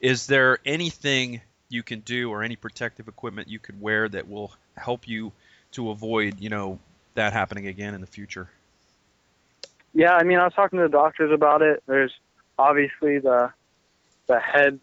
[0.00, 4.52] Is there anything you can do or any protective equipment you could wear that will
[4.76, 5.32] help you
[5.72, 6.78] to avoid, you know,
[7.14, 8.50] that happening again in the future?
[9.94, 11.82] Yeah, I mean, I was talking to the doctors about it.
[11.86, 12.12] There's
[12.58, 13.52] obviously the
[14.26, 14.80] the head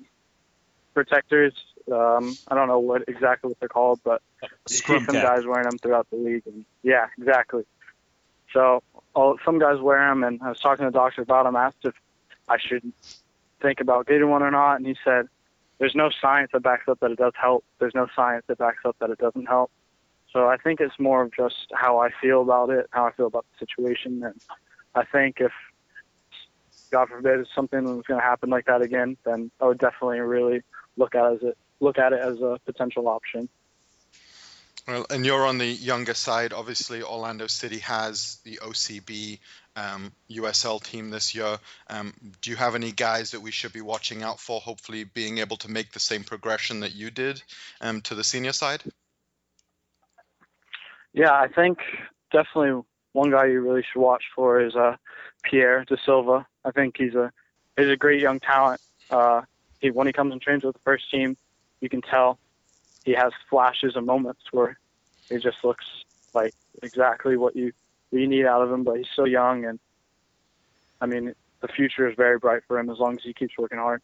[0.94, 1.54] protectors.
[1.92, 5.66] Um, I don't know what exactly what they're called, but you see some guys wearing
[5.70, 6.44] them throughout the league.
[6.46, 7.64] And yeah, exactly.
[8.54, 8.84] So
[9.14, 11.56] all, some guys wear them, and I was talking to the doctor about them.
[11.56, 11.96] Asked if
[12.48, 12.92] I should
[13.62, 15.28] think about getting one or not, and he said
[15.78, 17.64] there's no science that backs up that it does help.
[17.80, 19.72] There's no science that backs up that it doesn't help.
[20.32, 23.28] So I think it's more of just how I feel about it, how I feel
[23.28, 24.40] about the situation, and
[24.96, 25.52] I think if
[26.92, 30.62] God forbid something was going to happen like that again, then I would definitely really
[30.98, 33.50] look at it as look at it as a potential option.
[34.88, 36.52] Well, and you're on the younger side.
[36.52, 39.38] Obviously, Orlando City has the OCB
[39.76, 41.60] um, USL team this year.
[41.90, 44.60] Um, do you have any guys that we should be watching out for?
[44.60, 47.42] Hopefully, being able to make the same progression that you did
[47.82, 48.82] um, to the senior side.
[51.14, 51.80] Yeah, I think
[52.32, 52.82] definitely
[53.14, 54.96] one guy you really should watch for is uh,
[55.44, 56.46] Pierre da Silva.
[56.66, 57.32] I think he's a
[57.78, 58.82] he's a great young talent.
[59.10, 59.42] Uh,
[59.80, 61.38] he when he comes and trains with the first team,
[61.82, 62.40] you can tell
[63.06, 64.78] he has flashes and moments where
[65.30, 65.86] he just looks
[66.34, 66.54] like
[66.84, 67.72] exactly what you
[68.10, 68.84] what you need out of him.
[68.84, 69.80] But he's so young, and
[71.00, 73.78] I mean, the future is very bright for him as long as he keeps working
[73.78, 74.02] hard.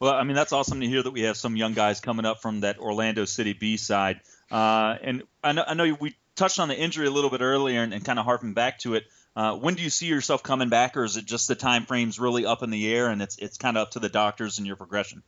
[0.00, 2.42] Well, I mean, that's awesome to hear that we have some young guys coming up
[2.42, 4.20] from that Orlando City B side.
[4.50, 7.82] Uh, and I know, I know we touched on the injury a little bit earlier
[7.82, 9.04] and, and kind of harping back to it.
[9.36, 12.20] Uh, when do you see yourself coming back, or is it just the time frame's
[12.20, 14.66] really up in the air and it's it's kind of up to the doctors and
[14.66, 15.22] your progression?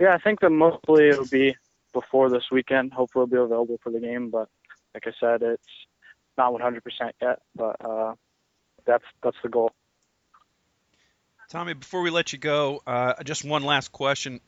[0.00, 1.54] Yeah, I think that mostly it'll be
[1.92, 2.92] before this weekend.
[2.92, 4.30] Hopefully, it'll be available for the game.
[4.30, 4.48] But
[4.94, 5.62] like I said, it's
[6.38, 6.80] not 100%
[7.20, 7.40] yet.
[7.54, 8.14] But uh,
[8.86, 9.72] that's that's the goal.
[11.50, 14.40] Tommy, before we let you go, uh, just one last question.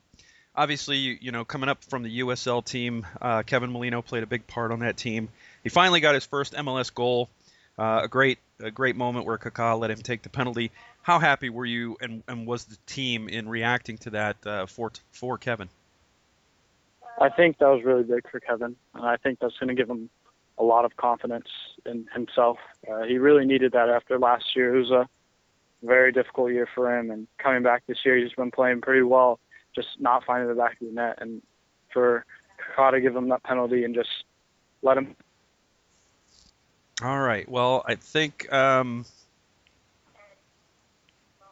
[0.55, 4.27] Obviously, you, you, know, coming up from the USL team, uh, Kevin Molino played a
[4.27, 5.29] big part on that team.
[5.65, 7.29] He finally got his first MLS goal.
[7.79, 10.71] Uh, a great, a great moment where Kaká let him take the penalty.
[11.03, 14.93] How happy were you, and, and was the team in reacting to that uh, for
[15.11, 15.69] for Kevin?
[17.21, 19.91] I think that was really big for Kevin, and I think that's going to give
[19.91, 20.09] him
[20.59, 21.49] a lot of confidence
[21.85, 22.59] in himself.
[22.91, 24.75] Uh, he really needed that after last year.
[24.75, 25.09] It was a
[25.83, 29.41] very difficult year for him, and coming back this year, he's been playing pretty well,
[29.75, 31.19] just not finding the back of the net.
[31.21, 31.43] And
[31.93, 32.25] for
[32.77, 34.25] Kaká to give him that penalty and just
[34.83, 35.17] let him.
[37.03, 37.49] All right.
[37.49, 39.05] Well, I think um,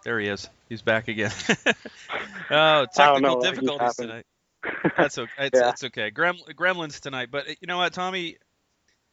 [0.04, 0.48] there he is.
[0.68, 1.32] He's back again.
[2.50, 4.26] oh, technical difficulties tonight.
[4.96, 5.30] That's okay.
[5.38, 5.70] It's, yeah.
[5.70, 6.10] it's okay.
[6.10, 8.36] Grem, gremlins tonight, but you know what, Tommy?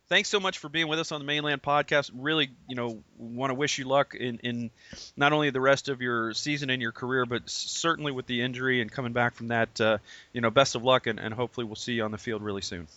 [0.09, 2.11] thanks so much for being with us on the Mane Land Podcast.
[2.13, 4.71] Really, you know, want to wish you luck in, in
[5.15, 8.81] not only the rest of your season and your career, but certainly with the injury
[8.81, 9.79] and coming back from that.
[9.79, 9.97] Uh,
[10.33, 12.61] you know, best of luck, and, and hopefully we'll see you on the field really
[12.61, 12.88] soon.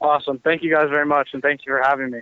[0.00, 0.38] Awesome.
[0.38, 2.20] Thank you guys very much, and thank you for having me.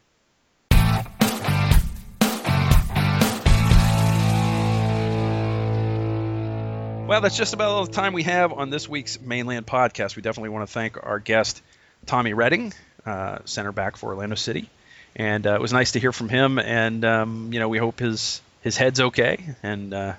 [7.15, 10.17] Well, that's just about all the time we have on this week's Mane Land Podcast.
[10.17, 11.63] We definitely want to thank our guest,
[12.07, 12.75] Tommy Redding,
[13.07, 14.69] uh, center back for Orlando City,
[15.15, 16.59] and uh, it was nice to hear from him.
[16.59, 19.55] And um, you know, we hope his his head's okay.
[19.63, 20.15] And uh,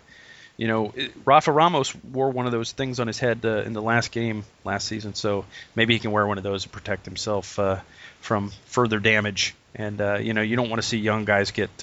[0.56, 0.94] you know,
[1.26, 4.46] Rafa Ramos wore one of those things on his head uh, in the last game
[4.64, 5.44] last season, so
[5.76, 7.82] maybe he can wear one of those to protect himself uh,
[8.22, 9.54] from further damage.
[9.76, 11.78] And uh, you know, you don't want to see young guys get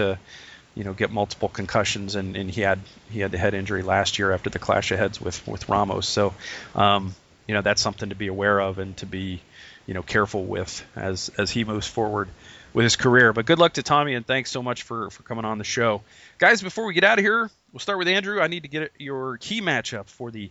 [0.74, 2.78] you know get multiple concussions and, and he had
[3.10, 6.08] he had the head injury last year after the clash of heads with with Ramos
[6.08, 6.34] so
[6.74, 7.14] um,
[7.46, 9.40] you know that's something to be aware of and to be
[9.86, 12.28] you know careful with as as he moves forward
[12.72, 13.32] with his career.
[13.32, 16.02] But good luck to Tommy, and thanks so much for for coming on the show,
[16.38, 16.62] guys.
[16.62, 18.40] Before we get out of here, we'll start with Andrew.
[18.40, 20.50] I need to get your key matchup for the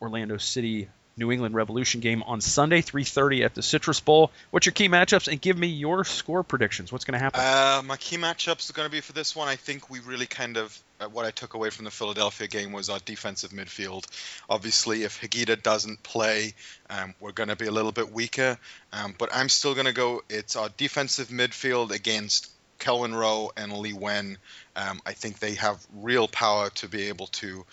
[0.00, 4.30] Orlando City New England Revolution game on Sunday, 3:30 at the Citrus Bowl.
[4.50, 6.90] What's your key matchups, and give me your score predictions.
[6.90, 7.40] What's going to happen?
[7.40, 9.48] Uh, my key matchups are going to be for this one.
[9.48, 12.72] I think we really kind of uh, what I took away from the Philadelphia game
[12.72, 14.06] was our defensive midfield.
[14.48, 16.54] Obviously, if Higuita doesn't play,
[16.88, 18.58] um, we're going to be a little bit weaker.
[18.92, 20.22] Um, but I'm still going to go.
[20.30, 24.36] It's our defensive midfield against Kelyn Rowe and Lee Nguyen.
[24.76, 27.64] Um, I think they have real power to be able to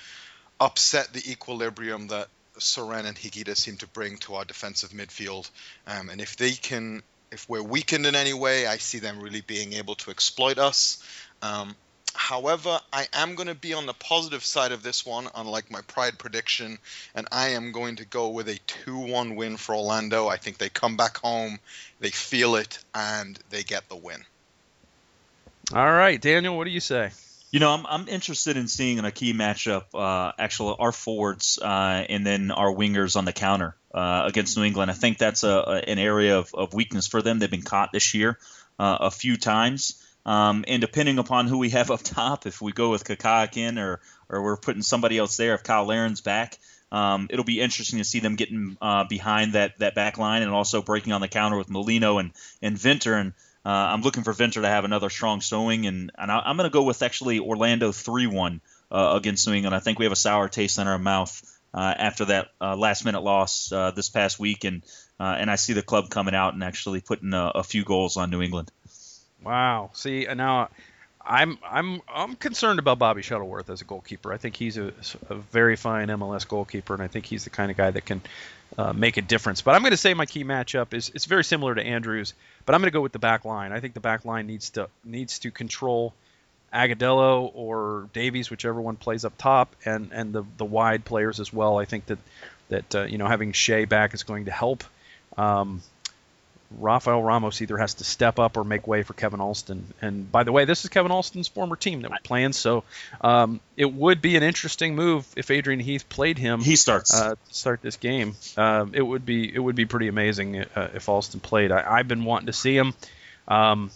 [0.60, 2.28] upset the equilibrium that
[2.60, 5.50] Soren and Higuita seem to bring to our defensive midfield.
[5.88, 9.42] Um, and if they can, if we're weakened in any way, I see them really
[9.42, 11.04] being able to exploit us.
[11.42, 11.76] Um,
[12.14, 15.82] however, I am going to be on the positive side of this one, unlike my
[15.82, 16.78] pride prediction,
[17.16, 20.28] and I am going to go with a 2 1 win for Orlando.
[20.28, 21.60] I think they come back home,
[22.00, 24.24] they feel it, and they get the win.
[25.74, 27.12] All right, Daniel, what do you say?
[27.52, 31.58] You know, I'm, I'm interested in seeing in a key matchup, uh, actually, our forwards
[31.60, 34.92] uh, and then our wingers on the counter uh, against New England.
[34.92, 37.40] I think that's a, a, an area of, of weakness for them.
[37.40, 38.38] They've been caught this year
[38.78, 40.06] uh, a few times.
[40.28, 43.80] Um, and depending upon who we have up top, if we go with Kaká in
[43.80, 46.56] or, or we're putting somebody else there, if Cyle Larin's back,
[46.92, 50.52] um, it'll be interesting to see them getting uh, behind that, that back line and
[50.52, 52.32] also breaking on the counter with Molino and,
[52.62, 53.16] and Winter.
[53.16, 53.34] And
[53.70, 56.68] uh, I'm looking for Winter to have another strong showing, and, and I, am going
[56.68, 59.76] to go with actually Orlando 3 1 uh, against New England.
[59.76, 61.40] I think we have a sour taste in our mouth
[61.72, 64.82] uh, after that uh, last minute loss uh, this past week, and,
[65.20, 68.18] uh, and I see the club coming out and actually putting a, a few goals
[68.18, 68.72] on New England.
[69.44, 69.92] Wow.
[69.94, 70.70] See, now
[71.24, 74.34] I'm I'm I'm concerned about Bobby Shuttleworth as a goalkeeper.
[74.34, 74.92] I think he's a,
[75.30, 78.22] a very fine MLS goalkeeper, and I think he's the kind of guy that can
[78.80, 79.62] uh, make a difference.
[79.62, 82.34] But I'm going to say my key matchup is it's very similar to Andrews,
[82.66, 83.72] but I'm going to go with the back line.
[83.72, 86.14] I think the back line needs to needs to control
[86.74, 91.52] Agudelo or Davies, whichever one plays up top, and and the the wide players as
[91.52, 91.78] well.
[91.78, 92.20] I think that
[92.70, 94.84] that uh, you know having Shea back is going to help.
[95.38, 95.82] Um,
[96.78, 99.92] Rafael Ramos either has to step up or make way for Kevin Alston.
[100.02, 102.84] And by the way, this is Kevin Alston's former team that we're playing, so
[103.22, 106.62] um, it would be an interesting move if Adrian Heath played him.
[106.62, 108.36] He starts uh, start this game.
[108.56, 111.72] Um, it would be it would be pretty amazing uh, if Alston played.
[111.72, 112.94] I, have been wanting to see him.
[113.48, 113.90] Um,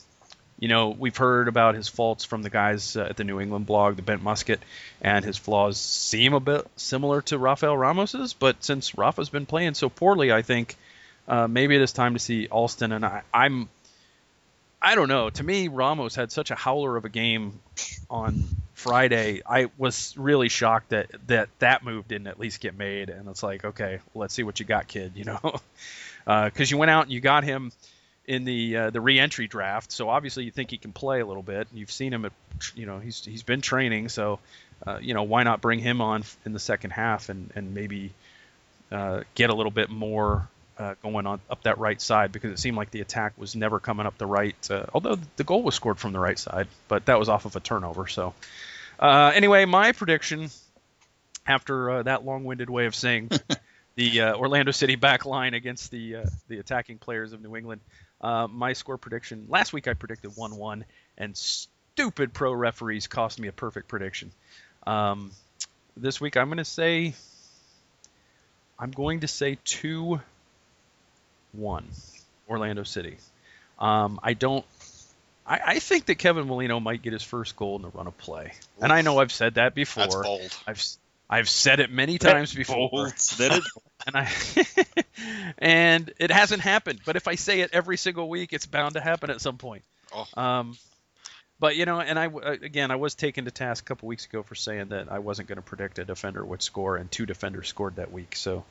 [0.59, 3.65] you know, we've heard about his faults from the guys uh, at the New England
[3.65, 4.61] blog, the Bent Musket,
[5.01, 8.33] and his flaws seem a bit similar to Rafael Ramos's.
[8.33, 10.75] But since Rafa's been playing so poorly, I think
[11.27, 12.91] uh, maybe it is time to see Alston.
[12.91, 13.69] And I, I'm,
[14.81, 15.29] I don't know.
[15.29, 17.59] To me, Ramos had such a howler of a game
[18.09, 18.43] on
[18.73, 19.41] Friday.
[19.45, 23.09] I was really shocked that that that move didn't at least get made.
[23.09, 25.13] And it's like, okay, let's see what you got, kid.
[25.15, 25.61] You know, because
[26.71, 27.71] uh, you went out and you got him
[28.25, 29.91] in the uh, the reentry draft.
[29.91, 31.67] So obviously you think he can play a little bit.
[31.73, 32.33] You've seen him at,
[32.75, 34.09] you know, he's he's been training.
[34.09, 34.39] So,
[34.85, 38.13] uh, you know, why not bring him on in the second half and and maybe
[38.91, 40.47] uh, get a little bit more
[40.77, 43.79] uh, going on up that right side because it seemed like the attack was never
[43.79, 44.55] coming up the right.
[44.69, 47.55] Uh, although the goal was scored from the right side, but that was off of
[47.55, 48.07] a turnover.
[48.07, 48.33] So
[48.99, 50.49] uh, anyway, my prediction
[51.45, 53.29] after uh, that long-winded way of saying
[53.95, 57.81] the uh, Orlando City back line against the uh, the attacking players of New England.
[58.21, 60.83] my score prediction last week I predicted 1-1,
[61.17, 64.31] and stupid pro referees cost me a perfect prediction.
[64.87, 65.31] Um,
[65.95, 67.13] this week I'm going to say
[68.79, 70.19] I'm going to say two
[71.53, 71.87] one,
[72.49, 73.17] Orlando City.
[73.79, 74.65] Um, I don't.
[75.45, 78.17] I, I, think that Kevin Molino might get his first goal in the run of
[78.17, 78.83] play, Oof.
[78.83, 80.03] and I know I've said that before.
[80.03, 80.57] That's bold.
[80.65, 80.83] I've
[81.29, 83.09] I've said it many times before.
[83.37, 83.71] That is,
[84.07, 84.31] and I
[85.57, 87.01] and it hasn't happened.
[87.05, 89.83] But if I say it every single week, it's bound to happen at some point.
[90.15, 90.27] Oh.
[90.41, 90.77] Um,
[91.59, 94.43] but you know, and I again, I was taken to task a couple weeks ago
[94.43, 97.67] for saying that I wasn't going to predict a defender would score, and two defenders
[97.67, 98.35] scored that week.
[98.35, 98.63] So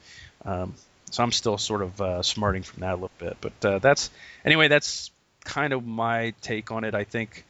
[0.45, 0.75] um,
[1.13, 3.37] so I'm still sort of uh, smarting from that a little bit.
[3.41, 4.11] But uh, that's
[4.45, 4.69] anyway.
[4.69, 5.11] That's
[5.45, 6.95] kind of my take on it.
[6.95, 7.45] I think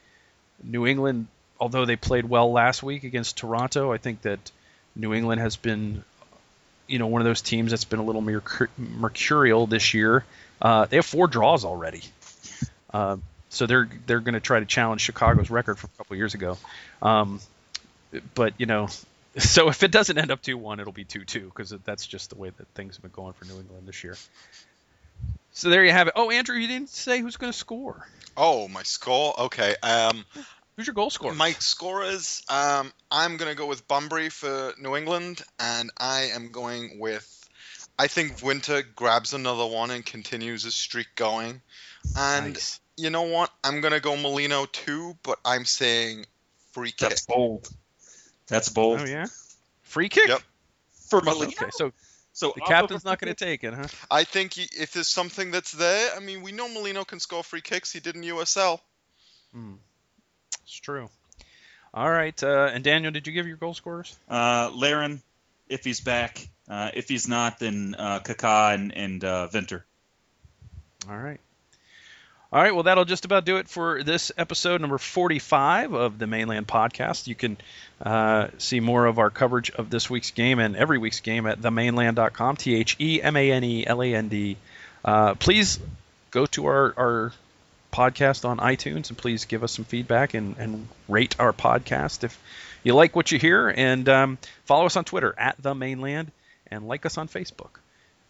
[0.63, 1.29] New England,
[1.61, 4.51] although they played well last week against Toronto, I think that
[4.97, 6.03] New England has been,
[6.89, 10.25] you know, one of those teams that's been a little merc- mercurial this year.
[10.61, 12.03] Uh, they have four draws already.
[12.93, 16.35] Uh, so they're they're going to try to challenge Chicago's record from a couple years
[16.35, 16.59] ago.
[17.01, 17.41] Um,
[18.35, 18.89] but you know,
[19.39, 22.51] so if it doesn't end up 2-1, it'll be 2-2 because that's just the way
[22.51, 24.17] that things have been going for New England this year.
[25.53, 26.15] So there you have it.
[26.17, 28.07] Oh, Andrew, you didn't say who's going to score.
[28.37, 29.39] Oh, my score.
[29.39, 29.75] Okay.
[29.83, 30.25] Um,
[30.77, 31.35] who's your goal scorer?
[31.35, 36.31] My score is um, I'm going to go with Bunbury for New England, and I
[36.35, 37.39] am going with.
[37.99, 41.61] I think Winter grabs another one and continues his streak going.
[42.17, 42.81] And nice.
[42.97, 43.53] you know what?
[43.63, 46.25] I'm going to go Molino too, but I'm saying
[46.73, 47.11] free kick.
[47.11, 47.69] That's bold.
[48.53, 49.01] That's bold.
[49.01, 49.29] Oh yeah,
[49.81, 50.29] free kick.
[50.29, 50.43] Yep.
[51.09, 51.47] For Molino.
[51.47, 51.91] Okay, so
[52.35, 53.87] so the captain's not going to take it, huh?
[54.11, 57.43] I think he, if there's something that's there, I mean, we know Molino can score
[57.43, 57.91] free kicks.
[57.91, 58.79] He did in USL.
[59.55, 59.77] Hmm.
[60.65, 61.09] It's true.
[61.95, 64.15] All right, uh, and Daniel, did you give your goal scorers?
[64.29, 65.23] Uh, Larin,
[65.71, 66.47] if he's back.
[66.69, 69.87] Uh, if he's not, then uh, Kaká and, and uh, Winter.
[71.09, 71.41] All right.
[72.53, 76.27] All right, well, that'll just about do it for this episode number 45 of the
[76.27, 77.27] Mane Land Podcast.
[77.27, 77.57] You can
[78.05, 81.63] uh, see more of our coverage of this week's game and every week's game at
[81.63, 84.59] themaneland.com, T H E M A N E L A N D.
[85.03, 85.81] Uh, please
[86.31, 87.33] go to our, our
[87.91, 92.39] podcast on iTunes and please give us some feedback and, and rate our podcast if
[92.83, 93.71] you like what you hear.
[93.71, 96.31] And um, follow us on Twitter at the Mane Land
[96.71, 97.81] and like us on Facebook.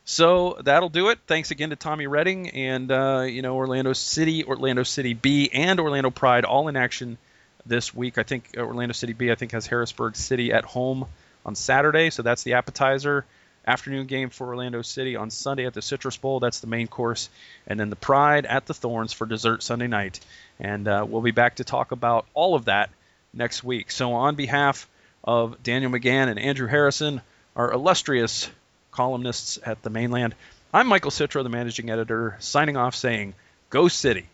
[0.05, 1.21] So that'll do it.
[1.27, 5.79] Thanks again to Tommy Redding and uh, you know Orlando City, Orlando City B, and
[5.79, 7.19] Orlando Pride all in action
[7.65, 8.19] this week.
[8.19, 11.07] I think uh, Orlando City B I think has Harrisburg City at home
[11.47, 13.25] on Saturday, so that's the appetizer.
[13.65, 16.41] Afternoon game for Orlando City on Sunday at the Citrus Bowl.
[16.41, 17.31] That's the main course,
[17.69, 20.19] and then the Pride at the Thorns for dessert Sunday night.
[20.59, 22.91] And uh, we'll be back to talk about all of that
[23.33, 23.93] next week.
[23.93, 24.89] So on behalf
[25.23, 27.21] of Daniel McGann and Andrew Harrison,
[27.55, 28.51] our illustrious
[28.93, 30.35] columnists at the Mane Land.
[30.73, 33.35] I'm Michael Citro, the managing editor, signing off saying,
[33.71, 34.27] Go City.